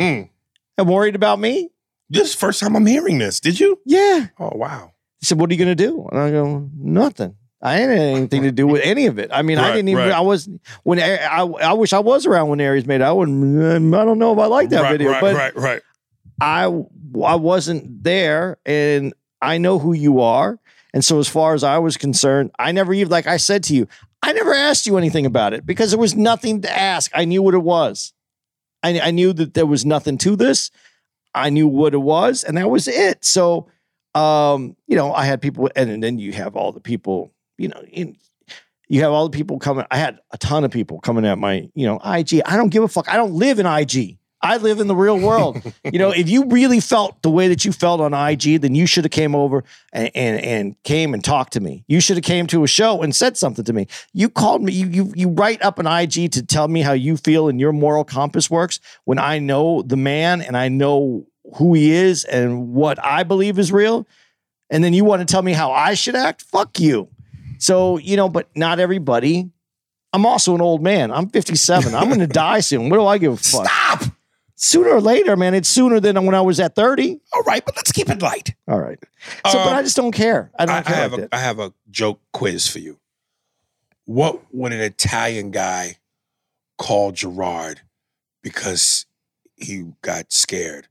[0.00, 0.28] Mm.
[0.76, 1.70] and worried about me?
[2.10, 3.40] This is the first time I'm hearing this.
[3.40, 3.80] Did you?
[3.86, 4.26] Yeah.
[4.38, 4.91] Oh, wow.
[5.22, 7.36] He said, "What are you going to do?" And I go, "Nothing.
[7.62, 9.30] I ain't had anything to do with any of it.
[9.32, 10.08] I mean, I didn't even.
[10.08, 10.12] right.
[10.12, 10.48] I was
[10.82, 13.00] when I, I, I wish I was around when Aries made.
[13.00, 13.04] it.
[13.04, 13.94] I wouldn't.
[13.94, 15.82] I don't know if I like that right, video, right, but right, right.
[16.40, 16.64] I
[17.24, 20.58] I wasn't there, and I know who you are.
[20.92, 23.76] And so, as far as I was concerned, I never even like I said to
[23.76, 23.86] you,
[24.22, 27.10] I never asked you anything about it because there was nothing to ask.
[27.14, 28.12] I knew what it was.
[28.82, 30.70] I, I knew that there was nothing to this.
[31.34, 33.24] I knew what it was, and that was it.
[33.24, 33.68] So,
[34.14, 37.68] um, you know, I had people, and, and then you have all the people, you
[37.68, 38.16] know, in,
[38.88, 39.86] you have all the people coming.
[39.90, 42.42] I had a ton of people coming at my, you know, IG.
[42.44, 43.08] I don't give a fuck.
[43.08, 44.18] I don't live in IG.
[44.42, 45.62] I live in the real world.
[45.84, 48.86] you know, if you really felt the way that you felt on IG, then you
[48.86, 51.84] should have came over and, and and came and talked to me.
[51.86, 53.86] You should have came to a show and said something to me.
[54.12, 54.72] You called me.
[54.72, 57.72] You you you write up an IG to tell me how you feel and your
[57.72, 62.72] moral compass works when I know the man and I know who he is and
[62.72, 64.06] what I believe is real.
[64.70, 66.42] And then you want to tell me how I should act?
[66.42, 67.08] Fuck you.
[67.58, 69.50] So, you know, but not everybody.
[70.12, 71.10] I'm also an old man.
[71.10, 71.94] I'm 57.
[71.94, 72.88] I'm going to die soon.
[72.88, 73.66] What do I give a fuck?
[73.66, 74.02] Stop.
[74.54, 75.54] Sooner or later, man.
[75.54, 77.20] It's sooner than when I was at 30.
[77.34, 78.54] All right, but let's keep it light.
[78.68, 78.98] All right.
[79.48, 80.52] So, but Um, I just don't care.
[80.58, 81.34] I don't I, I care have about a.
[81.34, 82.98] I have a joke quiz for you.
[84.04, 85.96] What would an Italian guy
[86.78, 87.80] call Gerard
[88.42, 89.06] because
[89.56, 90.88] he got scared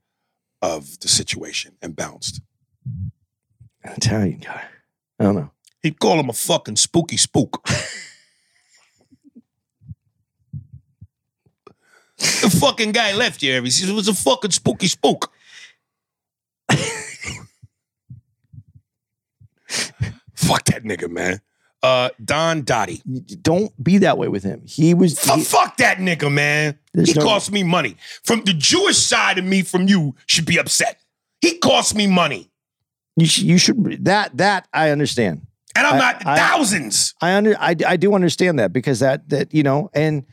[0.61, 2.41] of the situation and bounced?
[3.83, 4.63] An Italian guy.
[5.19, 5.51] I don't know.
[5.81, 7.63] He'd call him a fucking spooky spook.
[12.17, 13.61] the fucking guy left here.
[13.61, 15.31] He it was a fucking spooky spook.
[20.35, 21.41] Fuck that nigga, man.
[21.83, 23.01] Uh, Don Dottie.
[23.41, 24.61] Don't be that way with him.
[24.65, 25.19] He was.
[25.19, 26.77] Fuck, he- fuck that nigga, man.
[26.93, 27.97] He no- cost me money.
[28.23, 30.99] From the Jewish side of me, from you, should be upset.
[31.41, 32.51] He cost me money.
[33.17, 35.41] you, sh- you should that that I understand.
[35.75, 37.15] And I'm I- not I- thousands.
[37.21, 40.25] I under I, I do understand that because that that you know and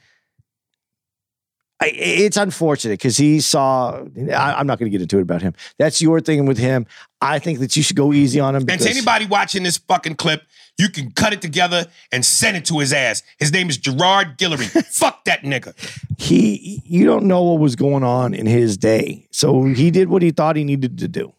[1.81, 4.03] I, it's unfortunate because he saw.
[4.33, 5.55] I, I'm not going to get into it about him.
[5.79, 6.87] That's your thing with him.
[7.21, 8.65] I think that you should go easy on him.
[8.69, 10.43] And to anybody watching this fucking clip,
[10.77, 13.23] you can cut it together and send it to his ass.
[13.39, 14.69] His name is Gerard Guillory.
[14.87, 15.75] Fuck that nigga.
[16.19, 20.23] he, you don't know what was going on in his day, so he did what
[20.23, 21.33] he thought he needed to do.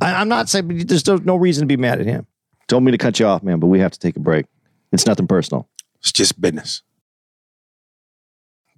[0.00, 2.26] I, I'm not saying but there's no, no reason to be mad at him.
[2.68, 4.46] Told me to cut you off, man, but we have to take a break.
[4.92, 5.68] It's nothing personal.
[6.00, 6.82] It's just business.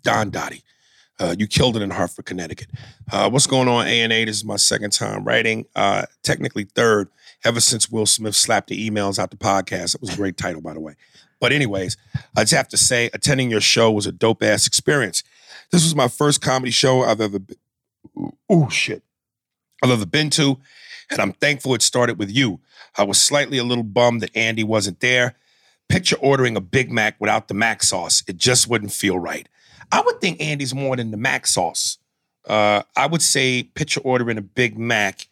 [0.05, 0.63] Don Dottie.
[1.19, 2.69] Uh, you killed it in Hartford, Connecticut.
[3.11, 4.25] Uh, what's going on, A&A?
[4.25, 5.65] This is my second time writing.
[5.75, 7.09] Uh, technically third,
[7.45, 9.93] ever since Will Smith slapped the emails out the podcast.
[9.93, 10.95] That was a great title, by the way.
[11.41, 11.97] But anyways,
[12.37, 15.23] I just have to say, attending your show was a dope-ass experience.
[15.71, 17.57] This was my first comedy show I've ever been.
[18.49, 19.03] Oh, shit.
[19.83, 20.59] I've ever been to,
[21.11, 22.61] and I'm thankful it started with you.
[22.97, 25.37] I was slightly a little bummed that Andy wasn't there.
[25.89, 28.25] Picture ordering a Big Mac without the Mac sauce.
[28.27, 29.49] It just wouldn't feel right.
[29.93, 31.99] I would think Andy's more than the Mac sauce.
[32.47, 35.29] Uh, I would say picture ordering a Big Mac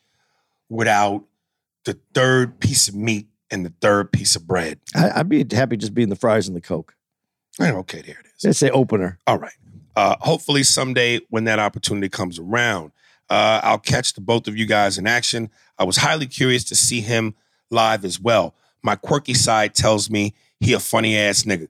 [0.68, 1.24] without
[1.84, 4.78] the third piece of meat and the third piece of bread.
[4.94, 6.94] I, I'd be happy just being the fries and the coke.
[7.60, 8.44] Eh, Okay, there it is.
[8.44, 9.18] Let's say opener.
[9.26, 9.52] All right.
[9.94, 12.92] Uh, hopefully someday when that opportunity comes around,
[13.28, 15.50] uh, I'll catch the both of you guys in action.
[15.78, 17.34] I was highly curious to see him
[17.70, 18.54] live as well.
[18.82, 21.68] My quirky side tells me he a funny ass nigga.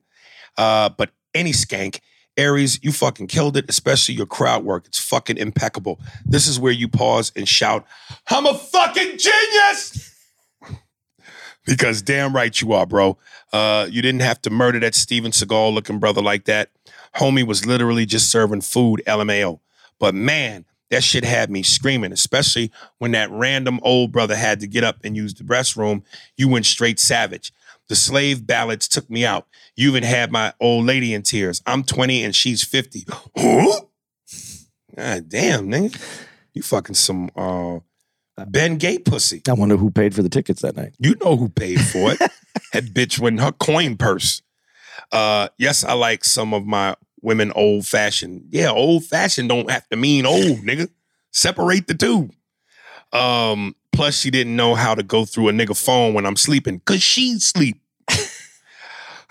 [0.56, 2.00] Uh, but any skank,
[2.36, 4.86] Aries, you fucking killed it, especially your crowd work.
[4.86, 6.00] It's fucking impeccable.
[6.24, 7.86] This is where you pause and shout,
[8.28, 10.14] I'm a fucking genius!
[11.66, 13.18] because damn right you are, bro.
[13.52, 16.70] Uh, you didn't have to murder that Steven Seagal looking brother like that.
[17.16, 19.60] Homie was literally just serving food, LMAO.
[19.98, 24.66] But man, that shit had me screaming, especially when that random old brother had to
[24.66, 26.02] get up and use the restroom.
[26.36, 27.52] You went straight savage.
[27.88, 29.46] The slave ballads took me out.
[29.76, 31.62] You even had my old lady in tears.
[31.66, 33.04] I'm 20 and she's 50.
[33.36, 33.80] Huh?
[34.96, 36.26] God damn, nigga.
[36.54, 37.80] You fucking some uh,
[38.46, 39.42] Ben Gay pussy.
[39.48, 40.94] I wonder who paid for the tickets that night.
[40.98, 42.18] You know who paid for it.
[42.72, 44.42] that bitch went in her coin purse.
[45.10, 48.46] Uh, yes, I like some of my women old fashioned.
[48.50, 50.88] Yeah, old fashioned don't have to mean old, nigga.
[51.30, 52.30] Separate the two.
[53.12, 56.80] Um, plus she didn't know how to go through a nigga phone when I'm sleeping,
[56.80, 57.80] cause she sleep.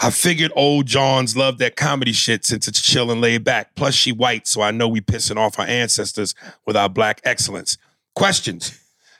[0.04, 3.76] I figured old jawns love that comedy shit since it's chill and laid back.
[3.76, 6.34] Plus she white, so I know we pissing off our ancestors
[6.66, 7.78] with our black excellence.
[8.16, 8.80] Questions.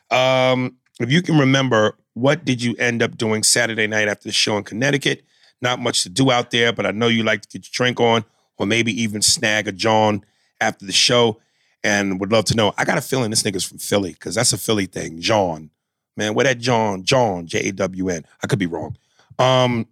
[0.10, 4.34] Um, if you can remember, what did you end up doing Saturday night after the
[4.34, 5.24] show in Connecticut?
[5.62, 8.00] Not much to do out there, but I know you like to get your drink
[8.00, 8.26] on,
[8.58, 10.26] or maybe even snag a jawn
[10.60, 11.40] after the show.
[11.84, 12.74] And would love to know.
[12.78, 15.20] I got a feeling this nigga's from Philly because that's a Philly thing.
[15.20, 15.72] Jawn,
[16.16, 17.04] man, where that jawn?
[17.04, 18.24] Jawn J A W N.
[18.44, 18.98] I could be wrong.
[19.40, 19.88] Um,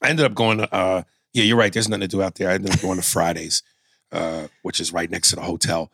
[0.00, 0.74] I ended up going to.
[0.74, 1.02] Uh,
[1.34, 1.72] yeah, you're right.
[1.72, 2.48] There's nothing to do out there.
[2.48, 3.62] I ended up going to Fridays,
[4.10, 5.90] uh, which is right next to the hotel.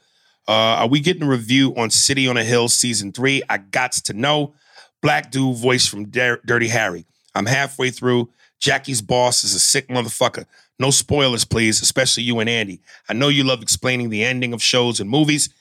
[0.47, 3.43] Uh, are we getting a review on City on a Hill season three?
[3.51, 4.55] I got to know.
[5.01, 7.07] Black dude voice from Dirty Harry.
[7.35, 8.31] I'm halfway through.
[8.59, 10.47] Jackie's boss is a sick motherfucker.
[10.79, 12.81] No spoilers, please, especially you and Andy.
[13.09, 15.53] I know you love explaining the ending of shows and movies.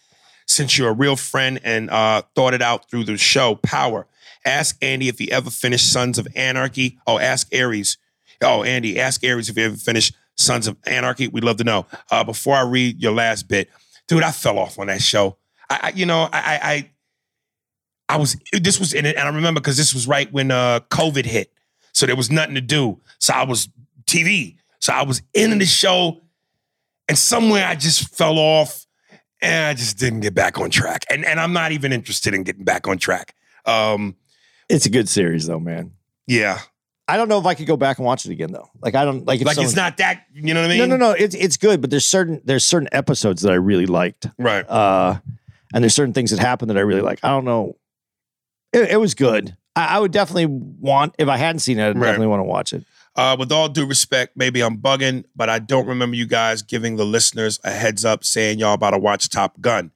[0.45, 4.07] Since you're a real friend and uh, thought it out through the show, Power,
[4.45, 6.99] ask Andy if he ever finished Sons of Anarchy.
[7.05, 7.97] Oh, ask Aries.
[8.41, 11.27] Oh, Andy, ask Aries if he ever finished Sons of Anarchy.
[11.27, 11.85] We'd love to know.
[12.09, 13.69] Uh, before I read your last bit,
[14.07, 15.37] dude, I fell off on that show.
[15.69, 16.89] I, I you know, I, I,
[18.07, 18.37] I, was.
[18.53, 21.51] This was in it, and I remember because this was right when uh, COVID hit,
[21.91, 23.01] so there was nothing to do.
[23.19, 23.67] So I was
[24.05, 24.57] TV.
[24.79, 26.21] So I was in the show,
[27.07, 28.85] and somewhere I just fell off,
[29.41, 31.05] and I just didn't get back on track.
[31.09, 33.33] And and I'm not even interested in getting back on track.
[33.65, 34.15] Um,
[34.69, 35.91] It's a good series though, man.
[36.27, 36.59] yeah,
[37.07, 38.69] I don't know if I could go back and watch it again though.
[38.81, 40.23] Like I don't like like it's not that.
[40.33, 40.89] You know what I mean?
[40.89, 41.11] No, no, no.
[41.11, 44.27] It's it's good, but there's certain there's certain episodes that I really liked.
[44.37, 44.67] Right.
[44.67, 45.19] Uh
[45.73, 47.19] and there's certain things that happen that I really like.
[47.23, 47.75] I don't know.
[48.73, 49.55] It, it was good.
[49.75, 52.07] I, I would definitely want if I hadn't seen it, I'd Right.
[52.07, 52.83] definitely want to watch it.
[53.17, 56.97] Uh, with all due respect, maybe I'm bugging, but I don't remember you guys giving
[56.97, 59.91] the listeners a heads up saying y'all about to watch Top Gun.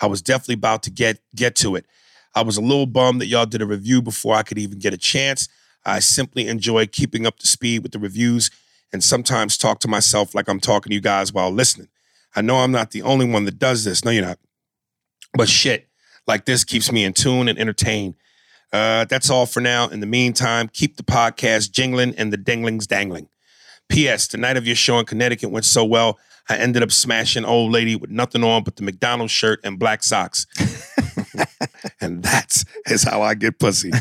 [0.00, 1.86] I was definitely about to get get to it.
[2.34, 4.92] I was a little bummed that y'all did a review before I could even get
[4.92, 5.48] a chance.
[5.86, 8.50] I simply enjoy keeping up to speed with the reviews
[8.92, 11.88] and sometimes talk to myself like I'm talking to you guys while listening.
[12.34, 14.04] I know I'm not the only one that does this.
[14.04, 14.38] No, you're not.
[15.34, 15.88] But shit,
[16.26, 18.14] like this keeps me in tune and entertained.
[18.74, 19.86] Uh, that's all for now.
[19.86, 23.28] In the meantime, keep the podcast jingling and the dinglings dangling.
[23.88, 24.26] P.S.
[24.26, 26.18] The night of your show in Connecticut went so well,
[26.48, 30.02] I ended up smashing old lady with nothing on but the McDonald's shirt and black
[30.02, 30.48] socks.
[32.00, 33.92] and that's is how I get pussy.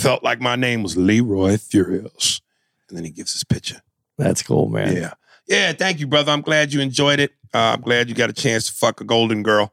[0.00, 2.40] Felt like my name was Leroy Furious.
[2.88, 3.82] And then he gives his picture.
[4.16, 4.96] That's cool, man.
[4.96, 5.12] Yeah.
[5.46, 6.32] Yeah, thank you, brother.
[6.32, 7.30] I'm glad you enjoyed it.
[7.54, 9.72] Uh, I'm glad you got a chance to fuck a golden girl.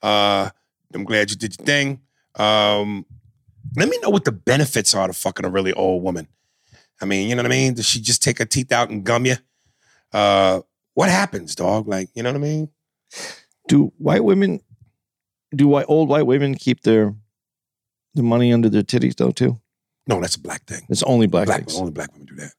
[0.00, 0.50] Uh,
[0.94, 2.00] I'm glad you did your thing.
[2.36, 3.06] Um,
[3.76, 6.28] let me know what the benefits are to fucking a really old woman.
[7.00, 7.74] I mean, you know what I mean?
[7.74, 9.36] Does she just take her teeth out and gum you?
[10.12, 10.60] Uh,
[10.94, 11.88] what happens, dog?
[11.88, 12.68] Like, you know what I mean?
[13.68, 14.60] Do white women,
[15.54, 17.14] do white old white women keep their
[18.14, 19.60] the money under their titties though too?
[20.06, 20.82] No, that's a black thing.
[20.88, 21.76] It's only black, Black, things.
[21.78, 22.52] only black women do that,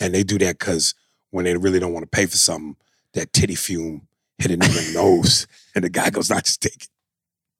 [0.00, 0.94] and they do that because
[1.30, 2.76] when they really don't want to pay for something,
[3.14, 4.06] that titty fume
[4.38, 6.88] hit in the nose, and the guy goes, "Not just take it."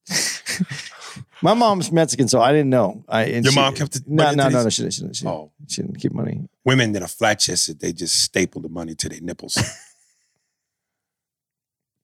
[1.42, 3.04] My mom's Mexican, so I didn't know.
[3.08, 4.70] I, and Your she- mom kept it- No, money no, no, no.
[4.70, 4.94] She didn't.
[4.94, 5.16] She didn't.
[5.16, 5.34] She, didn't.
[5.36, 6.48] Oh, she didn't keep money.
[6.64, 9.56] women that are flat chested, they just staple the money to their nipples.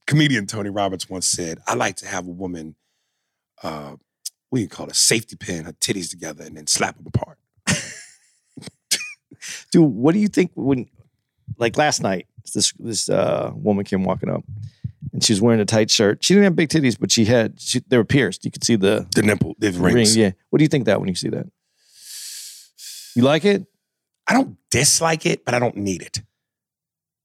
[0.06, 2.76] Comedian Tony Roberts once said, I like to have a woman,
[3.62, 3.96] uh,
[4.50, 7.38] what do you call it, safety pin her titties together and then slap them apart.
[9.70, 10.88] Dude, what do you think when,
[11.58, 14.44] like last night, this this uh, woman came walking up,
[15.12, 16.22] and she was wearing a tight shirt.
[16.24, 17.60] She didn't have big titties, but she had.
[17.60, 18.44] She, they were pierced.
[18.44, 20.06] You could see the The nipple, the ring.
[20.08, 20.32] Yeah.
[20.50, 21.46] What do you think that when you see that?
[23.14, 23.66] You like it?
[24.26, 26.22] I don't dislike it, but I don't need it.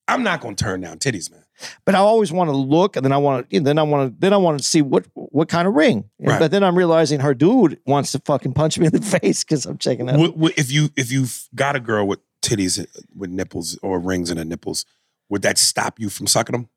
[0.08, 1.44] I'm not gonna turn down titties, man.
[1.86, 4.20] But I always want to look, and then I want to, then I want to,
[4.20, 6.10] then I want to see what what kind of ring.
[6.20, 6.40] Right.
[6.40, 9.66] But then I'm realizing her dude wants to fucking punch me in the face because
[9.66, 10.18] I'm checking out.
[10.20, 14.00] Would- would- if you if you've got a girl with titties uh, with nipples or
[14.00, 14.86] rings in her nipples,
[15.30, 16.70] would that stop you from sucking them?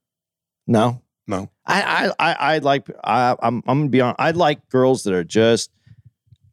[0.67, 1.49] No, No.
[1.67, 1.83] I
[2.19, 4.21] I I, I like I, I'm I'm gonna be honest.
[4.21, 5.71] I like girls that are just.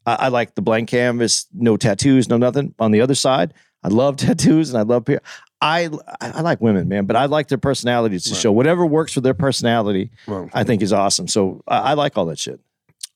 [0.06, 2.74] I, I like the blank canvas, no tattoos, no nothing.
[2.78, 3.52] On the other side,
[3.82, 5.04] I love tattoos and I love.
[5.04, 5.18] pe-
[5.60, 5.90] I
[6.20, 8.40] I like women, man, but I like their personalities to Right.
[8.40, 10.10] show whatever works for their personality.
[10.26, 11.28] Well, I think is awesome.
[11.28, 12.60] So I, I like all that shit.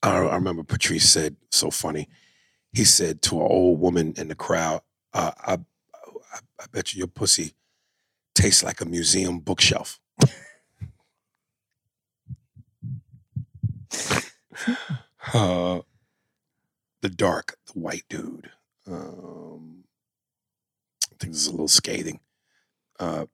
[0.03, 2.09] I, I remember Patrice said so funny.
[2.73, 4.83] He said to an old woman in the crowd,
[5.15, 7.55] uh, I, I, I bet you your pussy
[8.35, 10.01] tastes like a museum bookshelf.
[15.35, 15.81] uh,
[17.01, 18.51] the dark, the white dude.
[18.87, 19.85] Um,
[21.13, 22.21] I think this is a little scathing.
[22.99, 23.27] Uh,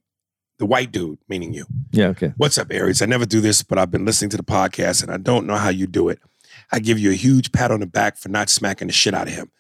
[0.58, 1.66] the white dude, meaning you.
[1.90, 2.08] Yeah.
[2.08, 2.34] Okay.
[2.36, 3.00] What's up, Aries?
[3.00, 5.56] I never do this, but I've been listening to the podcast and I don't know
[5.56, 6.20] how you do it.
[6.70, 9.28] I give you a huge pat on the back for not smacking the shit out
[9.28, 9.50] of him.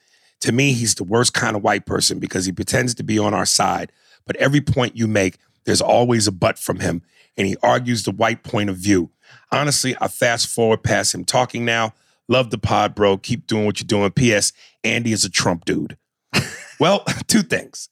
[0.40, 3.34] To me, he's the worst kind of white person because he pretends to be on
[3.34, 3.92] our side,
[4.26, 7.02] but every point you make, there's always a but from him,
[7.36, 9.10] and he argues the white point of view.
[9.52, 11.94] Honestly, I fast forward past him talking now.
[12.28, 13.16] Love the pod, bro.
[13.18, 14.10] Keep doing what you're doing.
[14.12, 14.52] P.S.
[14.84, 15.96] Andy is a Trump dude.
[16.80, 17.88] well, two things.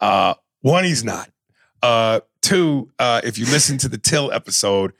[0.00, 1.30] Uh, one, he's not.
[1.82, 4.92] Uh, two, uh, if you listen to the Till episode,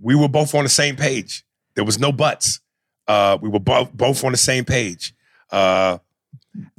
[0.00, 1.44] we were both on the same page.
[1.74, 2.60] There was no buts.
[3.08, 5.14] Uh, we were both both on the same page.
[5.50, 5.98] Uh,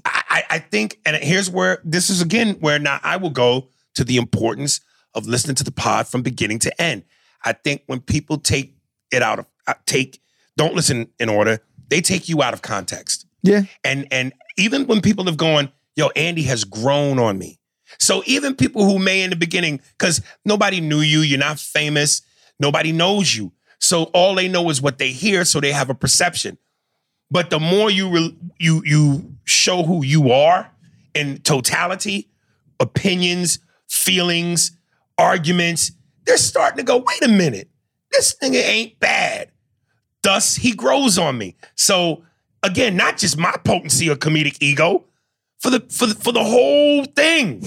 [0.06, 3.68] I, I- I think, and here's where this is again where now I will go
[3.96, 4.80] to the importance
[5.14, 7.04] of listening to the pod from beginning to end.
[7.44, 8.76] I think when people take
[9.12, 10.22] it out of uh, take
[10.58, 11.60] don't listen in order,
[11.90, 13.64] they take you out of context Yeah.
[13.84, 17.60] and and even when people have gone, yo, Andy has grown on me.
[18.00, 22.22] So even people who may in the beginning, because nobody knew you, you're not famous,
[22.60, 23.54] nobody knows you.
[23.80, 26.58] So all they know is what they hear, so they have a perception.
[27.30, 30.72] But the more you re- you you show who you are
[31.14, 32.30] in totality,
[32.80, 34.72] opinions, feelings,
[35.18, 35.92] arguments,
[36.28, 37.70] they're starting to go, wait a minute,
[38.12, 39.50] this nigga ain't bad.
[40.24, 41.56] Thus, he grows on me.
[41.76, 42.24] So
[42.64, 45.06] again, not just my potency or comedic ego,
[45.60, 47.64] for the for the for the whole thing.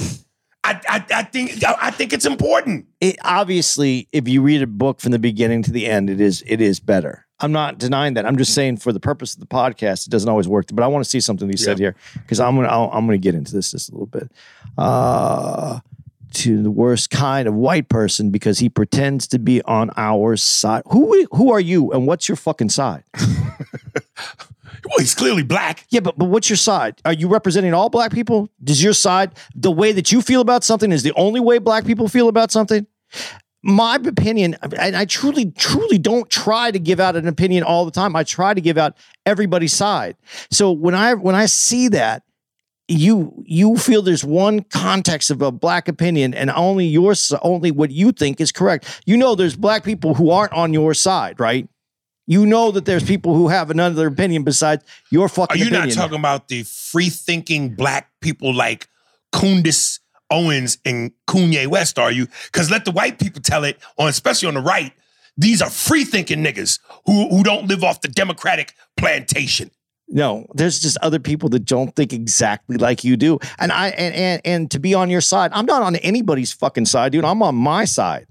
[0.62, 2.86] I I, I think I, I think it's important.
[3.00, 6.44] it obviously if you read a book from the beginning to the end it is
[6.46, 9.46] it is better i'm not denying that i'm just saying for the purpose of the
[9.46, 12.38] podcast it doesn't always work but i want to see something you said here because
[12.40, 14.30] i'm gonna I'll, i'm gonna get into this just a little bit
[14.76, 15.80] uh
[16.30, 20.82] to the worst kind of white person because he pretends to be on our side
[20.90, 23.04] who who are you and what's your fucking side
[24.82, 25.84] Well, he's clearly black.
[25.90, 29.32] yeah but but what's your side are you representing all black people does your side
[29.54, 32.50] the way that you feel about something is the only way black people feel about
[32.50, 32.86] something
[33.62, 37.90] my opinion, and I truly, truly don't try to give out an opinion all the
[37.90, 38.16] time.
[38.16, 40.16] I try to give out everybody's side.
[40.50, 42.22] So when I when I see that,
[42.90, 47.90] you you feel there's one context of a black opinion, and only your only what
[47.90, 49.02] you think is correct.
[49.06, 51.68] You know, there's black people who aren't on your side, right?
[52.26, 55.88] You know that there's people who have another opinion besides your fucking Are you opinion.
[55.88, 58.88] not talking about the free thinking black people like
[59.32, 62.28] Candace Owens and Kanye West, are you?
[62.46, 64.92] Because let the white people tell it, or especially on the right,
[65.36, 69.70] these are free thinking niggas who, who don't live off the Democratic plantation.
[70.12, 73.38] No, there's just other people that don't think exactly like you do.
[73.60, 76.86] And I and and and to be on your side, I'm not on anybody's fucking
[76.86, 77.24] side, dude.
[77.24, 78.26] I'm on my side.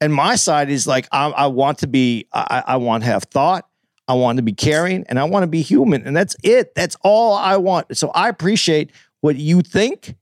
[0.00, 3.24] And my side is like I, I want to be, I, I want to have
[3.24, 3.68] thought,
[4.08, 6.06] I want to be caring, and I want to be human.
[6.06, 6.74] And that's it.
[6.74, 7.96] That's all I want.
[7.96, 10.14] So I appreciate what you think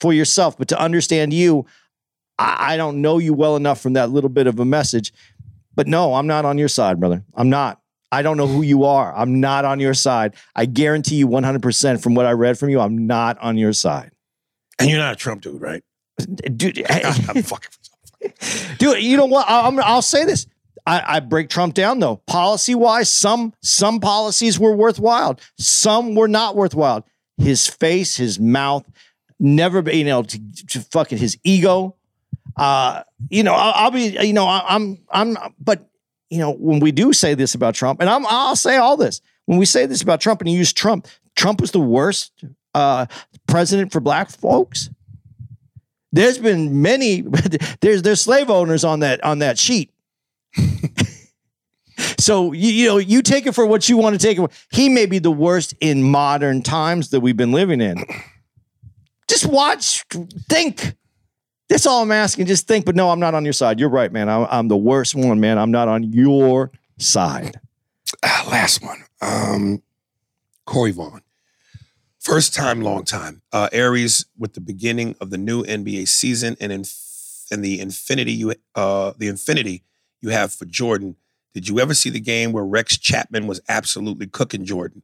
[0.00, 1.66] for yourself, but to understand you,
[2.38, 5.12] I, I don't know you well enough from that little bit of a message.
[5.74, 7.24] But no, I'm not on your side, brother.
[7.34, 7.80] I'm not.
[8.12, 9.14] I don't know who you are.
[9.14, 10.34] I'm not on your side.
[10.54, 14.12] I guarantee you 100% from what I read from you, I'm not on your side.
[14.78, 15.82] And you're not a Trump dude, right?
[16.56, 17.70] Dude, I'm fucking.
[18.78, 19.48] dude you know what?
[19.48, 20.46] I, I'm, I'll say this.
[20.86, 22.16] I, I break Trump down though.
[22.26, 25.38] Policy wise, some some policies were worthwhile.
[25.58, 27.04] Some were not worthwhile.
[27.36, 28.86] His face, his mouth,
[29.38, 31.96] never being you know, to, to fucking his ego.
[32.56, 35.90] Uh, you know, I'll, I'll be, you know, I, I'm, I'm, but
[36.30, 39.20] you know, when we do say this about Trump, and I'm, I'll say all this
[39.46, 43.06] when we say this about Trump and you use Trump, Trump was the worst uh,
[43.46, 44.90] president for black folks.
[46.12, 47.20] There's been many.
[47.80, 49.92] There's there's slave owners on that on that sheet.
[52.18, 54.40] so you, you know you take it for what you want to take it.
[54.40, 54.50] For.
[54.70, 58.02] He may be the worst in modern times that we've been living in.
[59.28, 60.04] Just watch,
[60.48, 60.94] think.
[61.68, 62.46] That's all I'm asking.
[62.46, 62.84] Just think.
[62.84, 63.80] But no, I'm not on your side.
[63.80, 64.28] You're right, man.
[64.28, 65.58] I'm, I'm the worst one, man.
[65.58, 67.60] I'm not on your side.
[68.22, 69.04] Ah, last one.
[69.20, 69.82] Um,
[70.64, 71.22] Corey Vaughn.
[72.20, 73.42] First time, long time.
[73.52, 76.84] Uh, Aries with the beginning of the new NBA season and in,
[77.50, 79.84] and the infinity you uh, the infinity
[80.20, 81.16] you have for Jordan.
[81.54, 85.02] Did you ever see the game where Rex Chapman was absolutely cooking Jordan?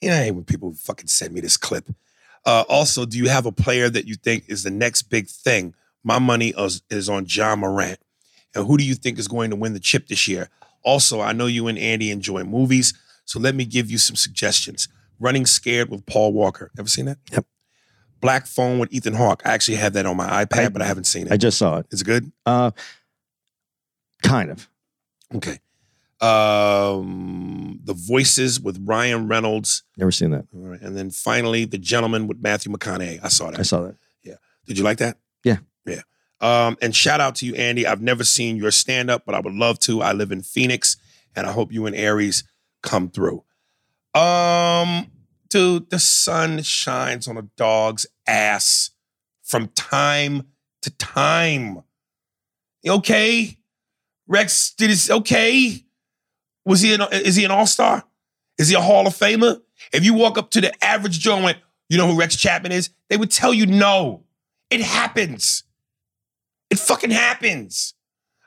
[0.00, 1.88] You know, I hate when people fucking send me this clip.
[2.46, 5.74] Uh, also, do you have a player that you think is the next big thing?
[6.02, 7.98] My money is, is on Ja Morant.
[8.54, 10.48] And who do you think is going to win the chip this year?
[10.82, 12.92] Also, I know you and Andy enjoy movies,
[13.24, 14.88] so let me give you some suggestions.
[15.18, 16.70] Running Scared with Paul Walker.
[16.78, 17.18] Ever seen that?
[17.32, 17.46] Yep.
[18.20, 19.42] Black Phone with Ethan Hawke.
[19.44, 21.32] I actually have that on my iPad, I- but I haven't seen it.
[21.32, 21.86] I just saw it.
[21.90, 22.30] Is it good?
[22.44, 22.70] Uh,
[24.22, 24.68] kind of.
[25.34, 25.58] Okay.
[26.24, 29.82] Um, the Voices with Ryan Reynolds.
[29.96, 30.46] Never seen that.
[30.54, 30.80] All right.
[30.80, 33.20] And then finally, The Gentlemen with Matthew McConaughey.
[33.22, 33.60] I saw that.
[33.60, 33.96] I saw that.
[34.22, 34.36] Yeah.
[34.66, 35.18] Did you like that?
[35.44, 35.58] Yeah.
[35.86, 36.02] Yeah.
[36.40, 37.86] Um, and shout out to you, Andy.
[37.86, 40.02] I've never seen your stand up, but I would love to.
[40.02, 40.96] I live in Phoenix,
[41.36, 42.44] and I hope you and Aries
[42.82, 43.44] come through.
[44.14, 45.10] Um,
[45.50, 48.90] dude, the sun shines on a dog's ass
[49.42, 50.48] from time
[50.82, 51.82] to time.
[52.86, 53.58] Okay,
[54.26, 55.84] Rex did his okay.
[56.64, 58.04] Was he an, is he an all star?
[58.58, 59.60] Is he a Hall of Famer?
[59.92, 61.58] If you walk up to the average Joe and went,
[61.88, 62.90] you know who Rex Chapman is?
[63.08, 64.24] They would tell you no.
[64.70, 65.64] It happens.
[66.70, 67.94] It fucking happens.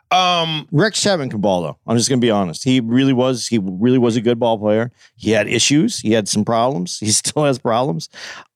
[0.09, 1.78] Um, Rex Chapman can ball though.
[1.86, 2.63] I'm just gonna be honest.
[2.63, 3.47] He really was.
[3.47, 4.91] He really was a good ball player.
[5.15, 5.99] He had issues.
[5.99, 6.99] He had some problems.
[7.07, 8.09] He still has problems.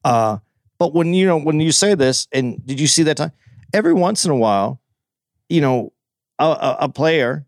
[0.03, 0.37] Uh,
[0.79, 3.31] but when you know when you say this, and did you see that time?
[3.73, 4.81] Every once in a while,
[5.49, 5.93] you know,
[6.39, 7.45] a, a, a player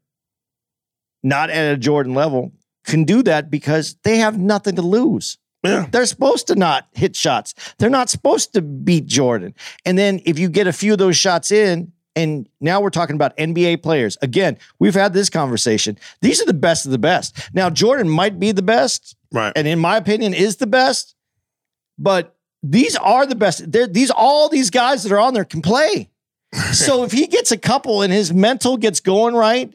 [1.24, 2.52] not at a Jordan level
[2.86, 5.38] can do that because they have nothing to lose.
[5.64, 5.88] yeah.
[5.92, 7.54] They're supposed to not hit shots.
[7.80, 9.54] They're not supposed to beat Jordan.
[9.86, 13.16] And then if you get a few of those shots in, and now we're talking
[13.16, 14.18] about NBA players.
[14.22, 15.98] Again, we've had this conversation.
[16.22, 17.50] These are the best of the best.
[17.56, 19.52] Now, Jordan might be the best, Right.
[19.56, 21.16] and in my opinion, is the best,
[21.98, 23.72] but these are the best.
[23.72, 26.10] They're, these all these guys that are on there can play.
[26.72, 29.74] so if he gets a couple and his mental gets going right,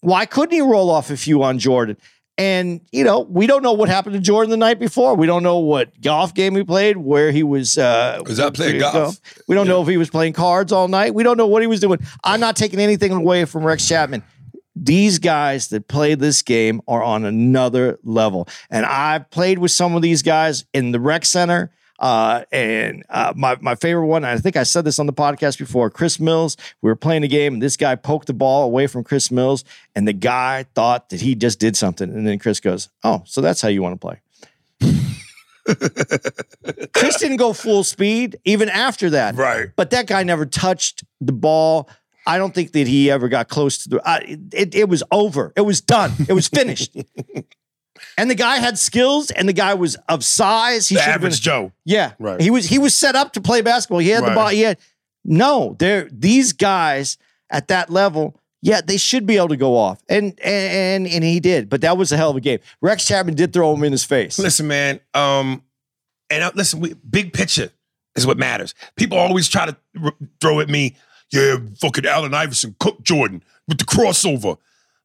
[0.00, 1.96] why couldn't he roll off a few on Jordan?
[2.36, 5.16] And you know, we don't know what happened to Jordan the night before.
[5.16, 7.76] We don't know what golf game he played, where he was.
[7.76, 8.94] Uh, Was I playing golf?
[9.20, 9.30] go.
[9.48, 11.14] We don't know if he was playing cards all night.
[11.14, 11.98] We don't know what he was doing.
[12.22, 14.22] I'm not taking anything away from Rex Chapman.
[14.76, 19.96] These guys that play this game are on another level, and I've played with some
[19.96, 21.72] of these guys in the rec center.
[21.98, 25.58] Uh, and uh, my my favorite one, I think I said this on the podcast
[25.58, 25.90] before.
[25.90, 26.56] Chris Mills.
[26.80, 29.64] We were playing a game, and this guy poked the ball away from Chris Mills,
[29.96, 33.40] and the guy thought that he just did something, and then Chris goes, "Oh, so
[33.40, 34.20] that's how you want to play."
[36.94, 39.68] Chris didn't go full speed even after that, Right.
[39.76, 41.88] but that guy never touched the ball.
[42.26, 44.08] I don't think that he ever got close to the.
[44.08, 44.20] Uh,
[44.52, 45.52] it, it was over.
[45.56, 46.12] It was done.
[46.28, 46.96] It was finished.
[48.16, 50.88] and the guy had skills, and the guy was of size.
[50.88, 51.30] He The should have been.
[51.32, 51.72] Joe.
[51.84, 52.40] Yeah, Right.
[52.40, 53.98] He was he was set up to play basketball.
[54.00, 54.34] He had the Right.
[54.34, 54.48] ball.
[54.48, 54.78] He had
[55.24, 55.76] no.
[55.78, 57.16] There, these guys
[57.50, 61.38] at that level, Yeah, they should be able to go off, and and and he
[61.40, 62.58] did, but that was a hell of a game.
[62.80, 64.38] Rex Chapman did throw him in his face.
[64.38, 64.98] Listen, man.
[65.14, 65.62] Um,
[66.28, 67.70] and uh, listen, we, big picture
[68.16, 68.74] is what matters.
[68.96, 70.96] People always try to r- throw at me,
[71.32, 74.58] yeah, fucking Allen Iverson cooked Jordan with the crossover,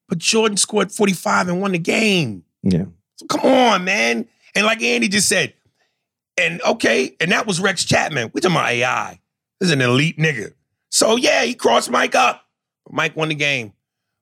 [0.09, 2.43] but Jordan scored 45 and won the game.
[2.63, 2.85] Yeah,
[3.17, 4.27] So come on, man.
[4.55, 5.53] And like Andy just said,
[6.37, 8.31] and okay, and that was Rex Chapman.
[8.33, 9.19] We talking about AI.
[9.59, 10.53] This is an elite nigga.
[10.89, 12.45] So yeah, he crossed Mike up.
[12.89, 13.73] Mike won the game.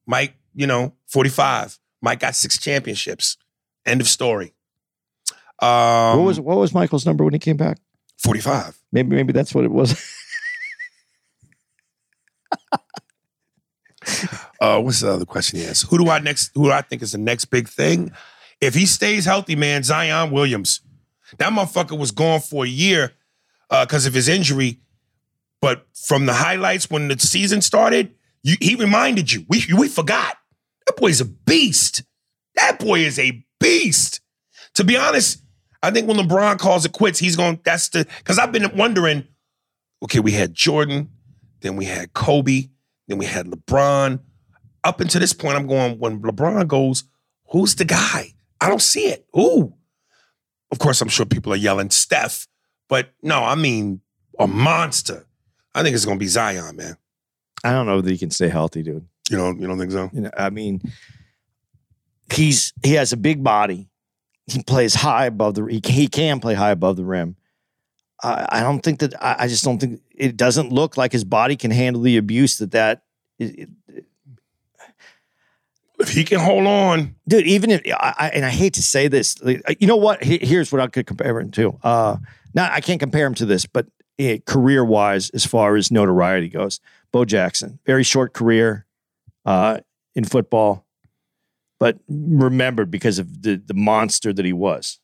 [0.08, 1.80] Mike, you know, 45.
[2.02, 3.38] Mike got six championships.
[3.86, 4.54] End of story.
[5.62, 7.78] Um, what was what was Michael's number when he came back?
[8.24, 8.80] 45?
[8.92, 9.96] Maybe maybe that's what it was.
[14.62, 15.88] Uh, what's the other question he asked?
[15.90, 16.52] Who do I next?
[16.54, 18.12] Who do I think is the next big thing?
[18.62, 20.82] If he stays healthy, man, Zion Williams.
[21.40, 23.14] That motherfucker was gone for a year
[23.70, 24.80] because of his injury.
[25.62, 29.46] But from the highlights when the season started, you, he reminded you.
[29.48, 30.38] We we forgot.
[30.86, 32.04] That boy's a beast.
[32.56, 34.22] That boy is a beast.
[34.76, 35.44] To be honest,
[35.82, 37.60] I think when LeBron calls it quits, he's going.
[37.64, 39.28] That's the because I've been wondering.
[40.04, 41.10] Okay, we had Jordan,
[41.62, 42.70] then we had Kobe,
[43.08, 44.20] then we had LeBron.
[44.84, 46.00] Up until this point, I'm going.
[46.00, 47.04] When LeBron goes,
[47.50, 48.34] who's the guy?
[48.60, 49.26] I don't see it.
[49.34, 49.74] Who?
[50.72, 52.48] Of course, I'm sure people are yelling Steph,
[52.88, 54.02] but no, I mean
[54.40, 55.28] a monster.
[55.76, 56.98] I think it's going to be Zion, man.
[57.64, 59.06] I don't know that he can stay healthy, dude.
[59.30, 60.10] You know, you don't think so?
[60.14, 60.82] You know, I mean,
[62.34, 63.90] he's he has a big body.
[64.48, 65.66] He plays high above the.
[65.66, 67.36] He can, he can play high above the rim.
[68.24, 69.14] I, I don't think that.
[69.24, 72.58] I, I just don't think it doesn't look like his body can handle the abuse
[72.58, 73.04] that that.
[73.40, 74.06] it- it-
[76.02, 79.08] If he can hold on, dude, even if I, I and I hate to say
[79.08, 80.24] this, like, you know what?
[80.24, 81.78] He- Here's what I could compare him to.
[81.84, 82.18] Uh,
[82.54, 83.88] not I can't compare him to this, but
[84.20, 86.80] eh, career wise, as far as notoriety goes,
[87.12, 88.86] Bo Jackson, very short career
[89.46, 89.80] uh,
[90.16, 90.86] in football,
[91.80, 95.00] but remembered because of the the monster that he was,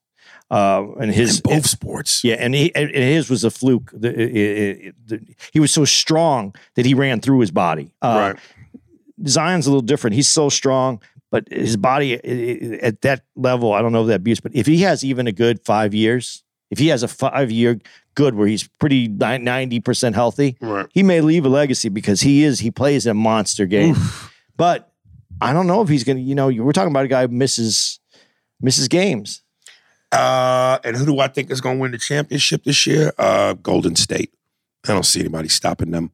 [0.52, 2.24] uh, and his in both sports.
[2.24, 3.92] yeah, and, he, and his was a fluke.
[3.94, 5.22] The- it- it- it- the-
[5.54, 7.94] he was so strong that he ran through his body.
[8.02, 8.40] Uh, right.
[9.26, 10.16] Zion's a little different.
[10.16, 11.02] He's so strong,
[11.32, 14.40] but his body i- i- at that level, I don't know if that abuse.
[14.40, 17.80] But if he has even a good five years, if he has a five year
[18.16, 20.86] good where he's pretty ninety percent healthy, Right.
[20.94, 23.96] he may leave a legacy because he is he plays a monster game.
[24.58, 24.92] But
[25.42, 26.20] I don't know if he's gonna.
[26.20, 28.00] You know, we're talking about a guy who misses
[28.62, 29.42] misses games.
[30.12, 33.12] Uh, and who do I think is going to win the championship this year?
[33.18, 34.32] Uh, Golden State.
[34.88, 36.12] I don't see anybody stopping them.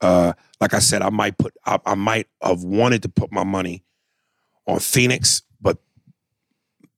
[0.00, 3.44] Uh, like I said, I might put, I, I might have wanted to put my
[3.44, 3.84] money
[4.66, 5.78] on Phoenix, but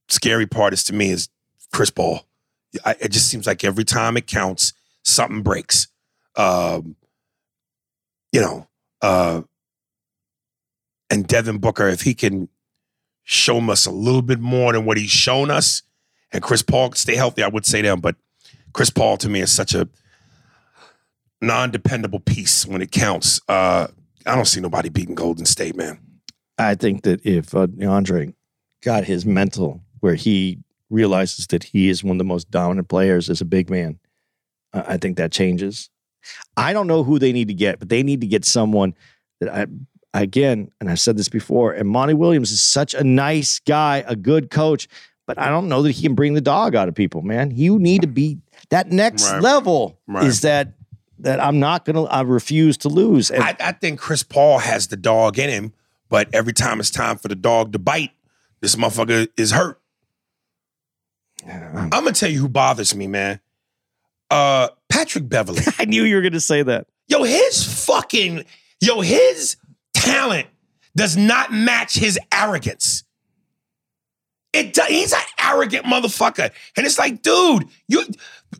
[0.08, 1.28] scary part is to me is
[1.72, 2.26] Chris Paul.
[2.84, 4.72] I, it just seems like every time it counts,
[5.04, 5.88] something breaks.
[6.36, 6.96] Um,
[8.32, 8.68] you know,
[9.02, 9.42] uh,
[11.10, 12.48] and Devin Booker, if he can
[13.24, 15.82] show us a little bit more than what he's shown us,
[16.32, 18.00] and Chris Paul stay healthy, I would say them.
[18.00, 18.16] But
[18.72, 19.88] Chris Paul to me is such a
[21.40, 23.40] non-dependable piece when it counts.
[23.48, 23.88] Uh,
[24.26, 25.98] I don't see nobody beating Golden State, man.
[26.58, 28.34] I think that if uh, Andre
[28.82, 30.58] got his mental where he
[30.90, 33.98] realizes that he is one of the most dominant players as a big man,
[34.72, 35.88] uh, I think that changes.
[36.56, 38.94] I don't know who they need to get, but they need to get someone
[39.40, 39.66] that I
[40.12, 44.16] again, and I've said this before, and Monty Williams is such a nice guy, a
[44.16, 44.88] good coach,
[45.26, 47.52] but I don't know that he can bring the dog out of people, man.
[47.56, 48.38] You need to be
[48.70, 49.40] that next Right.
[49.40, 50.26] level Right.
[50.26, 50.72] is that
[51.22, 53.30] that I'm not gonna I refuse to lose.
[53.30, 55.72] And I, I think Chris Paul has the dog in him,
[56.08, 58.10] but every time it's time for the dog to bite,
[58.60, 59.80] this motherfucker is hurt.
[61.46, 63.40] I'm gonna tell you who bothers me, man.
[64.30, 65.62] Uh, Patrick Beverley.
[65.78, 66.86] I knew you were gonna say that.
[67.08, 68.44] Yo, his fucking,
[68.80, 69.56] yo, his
[69.94, 70.46] talent
[70.96, 73.04] does not match his arrogance.
[74.52, 76.50] It he's an arrogant motherfucker.
[76.76, 78.04] And it's like, dude, you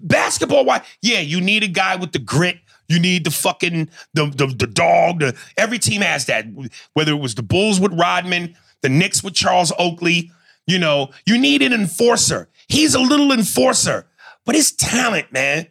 [0.00, 0.82] basketball why?
[1.02, 2.58] Yeah, you need a guy with the grit.
[2.88, 5.20] You need the fucking the the, the dog.
[5.20, 6.46] The, every team has that.
[6.94, 10.32] Whether it was the Bulls with Rodman, the Knicks with Charles Oakley,
[10.66, 12.48] you know, you need an enforcer.
[12.68, 14.06] He's a little enforcer,
[14.44, 15.66] but his talent, man.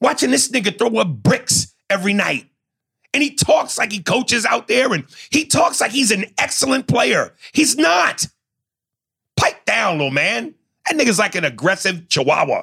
[0.00, 2.46] Watching this nigga throw up bricks every night.
[3.14, 6.88] And he talks like he coaches out there and he talks like he's an excellent
[6.88, 7.34] player.
[7.52, 8.26] He's not.
[9.36, 10.54] Pipe down, little man.
[10.86, 12.62] That nigga's like an aggressive chihuahua.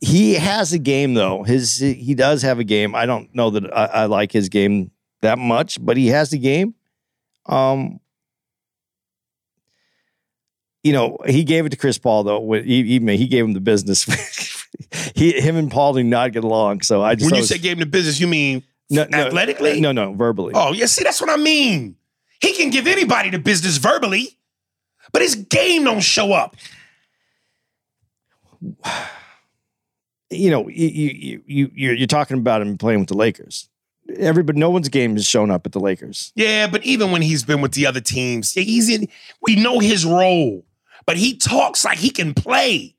[0.00, 1.42] He has a game though.
[1.42, 2.94] His he does have a game.
[2.94, 6.38] I don't know that I, I like his game that much, but he has the
[6.38, 6.74] game.
[7.46, 8.00] Um,
[10.82, 12.52] you know, he gave it to Chris Paul though.
[12.52, 14.04] He, he he gave him the business.
[15.14, 16.80] he him and Paul do not get along.
[16.80, 19.80] So I just When you say gave him the business, you mean No, no, Athletically?
[19.80, 20.52] No, no, verbally.
[20.54, 21.96] Oh, yeah, see, that's what I mean.
[22.40, 24.38] He can give anybody the business verbally,
[25.12, 26.56] but his game don't show up.
[30.30, 33.68] You know, you you you you're, talking about him playing with the Lakers.
[34.16, 36.32] Everybody, no one's game has shown up at the Lakers.
[36.36, 39.08] Yeah, but even when he's been with the other teams, he's in.
[39.42, 40.64] We know his role,
[41.04, 42.94] but he talks like he can play,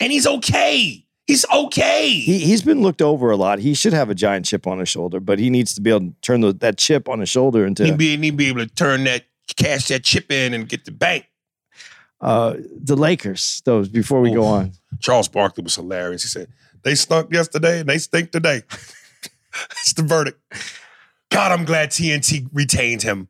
[0.00, 1.06] and he's okay.
[1.26, 2.10] He's okay.
[2.10, 3.60] He he's been looked over a lot.
[3.60, 6.00] He should have a giant chip on his shoulder, but he needs to be able
[6.00, 9.04] to turn the, that chip on his shoulder into be, he be able to turn
[9.04, 9.24] that,
[9.56, 11.26] cash that chip in and get the bank.
[12.22, 13.60] Uh, the Lakers.
[13.64, 14.72] Those before we go on.
[15.00, 16.22] Charles Barkley was hilarious.
[16.22, 16.48] He said,
[16.82, 18.62] They stunk yesterday and they stink today.
[19.52, 20.38] That's the verdict.
[21.30, 23.28] God, I'm glad TNT retained him.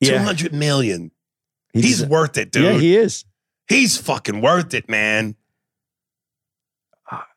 [0.00, 0.18] Yeah.
[0.18, 1.10] 200 million.
[1.72, 2.64] He He's worth it, dude.
[2.64, 3.24] Yeah, he is.
[3.68, 5.36] He's fucking worth it, man.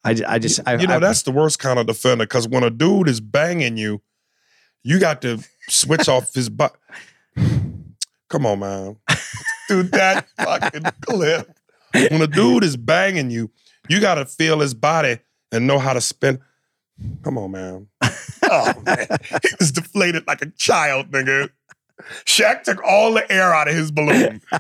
[0.04, 2.64] I, I just I, you know, I- that's the worst kind of defender because when
[2.64, 4.02] a dude is banging you,
[4.84, 6.76] you got to switch off his butt.
[8.30, 8.98] Come on, man.
[9.82, 11.58] That fucking clip.
[11.94, 13.50] When a dude is banging you,
[13.90, 15.18] you got to feel his body
[15.52, 16.40] and know how to spin.
[17.24, 17.88] Come on, man.
[18.52, 19.08] Oh, man.
[19.42, 21.50] He was deflated like a child, nigga.
[22.26, 24.42] Shaq took all the air out of his balloon.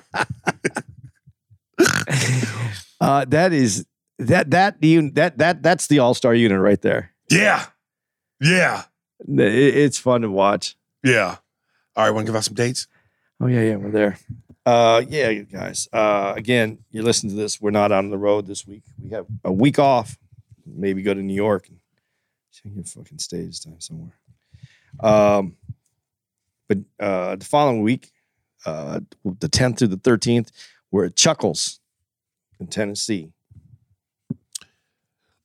[3.01, 3.85] uh, that is
[4.19, 7.11] that that you that that that's the all star unit right there.
[7.29, 7.65] Yeah.
[8.39, 8.83] Yeah.
[9.27, 10.75] It- it's fun to watch.
[11.03, 11.37] Yeah.
[11.95, 12.87] All right, want to give out some dates?
[13.41, 14.17] Oh yeah, yeah, we're there.
[14.65, 15.89] Uh, yeah, guys.
[15.91, 17.59] Uh, again, you're listening to this.
[17.59, 18.83] We're not on the road this week.
[19.01, 20.17] We have a week off.
[20.65, 21.79] Maybe go to New York and
[22.75, 24.13] your fucking stage time somewhere.
[25.01, 25.57] Um,
[26.69, 28.11] but uh, the following week,
[28.65, 30.49] uh, the 10th through the 13th,
[30.91, 31.79] we're at Chuckles
[32.59, 33.31] in Tennessee,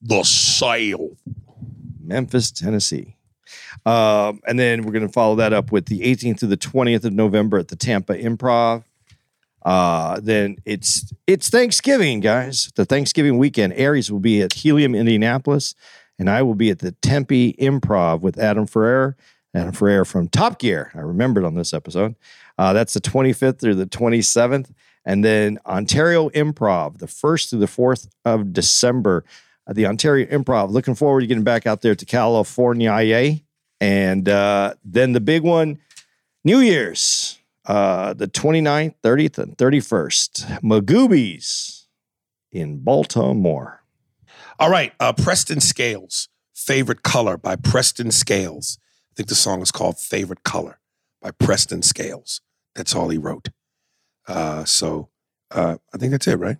[0.03, 1.16] The sale.
[2.01, 3.16] Memphis, Tennessee.
[3.85, 7.05] Um, and then we're going to follow that up with the 18th to the 20th
[7.05, 8.85] of November at the Tampa Improv.
[9.69, 12.73] Uh, then it's it's Thanksgiving, guys.
[12.77, 13.74] The Thanksgiving weekend.
[13.74, 15.74] Aries will be at Helium, Indianapolis,
[16.19, 19.15] and I will be at the Tempe Improv with Adam Ferrara.
[19.55, 20.90] Adam Ferrara from Top Gear.
[20.95, 22.15] I remembered on this episode.
[22.57, 24.70] Uh, that's the 25th through the 27th.
[25.05, 29.23] And then Ontario Improv, the 1st through the 4th of December
[29.69, 30.70] at the Ontario Improv.
[30.70, 33.40] Looking forward to getting back out there to California.
[33.82, 35.78] And uh, then the big one,
[36.43, 37.38] New Year's,
[37.69, 40.61] uh, the 29th, 30th, and 31st.
[40.62, 41.86] Magooby's
[42.51, 43.85] in Baltimore.
[44.59, 48.78] All right, uh, Preston Scales, Favorite Color by Preston Scales.
[49.12, 50.81] I think the song is called Favorite Color
[51.20, 52.40] by Preston Scales.
[52.74, 53.51] That's all he wrote.
[54.27, 55.11] Uh, so
[55.51, 56.57] uh, I think that's it, right?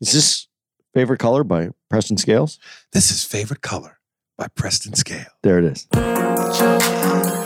[0.00, 0.48] Is this
[0.94, 2.58] favorite color by Preston Scales?
[2.92, 3.98] This is Favorite Color
[4.36, 5.28] by Preston Scales.
[5.42, 7.39] There it is.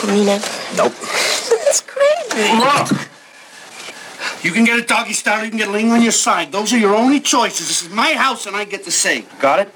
[0.01, 0.41] You mean it?
[0.77, 0.93] Nope.
[0.93, 2.55] That's crazy.
[2.55, 3.09] Look.
[4.43, 5.43] You can get a doggy style.
[5.43, 6.53] You can get a ling on your side.
[6.53, 7.67] Those are your only choices.
[7.67, 9.25] This is my house, and I get to say.
[9.41, 9.73] Got it?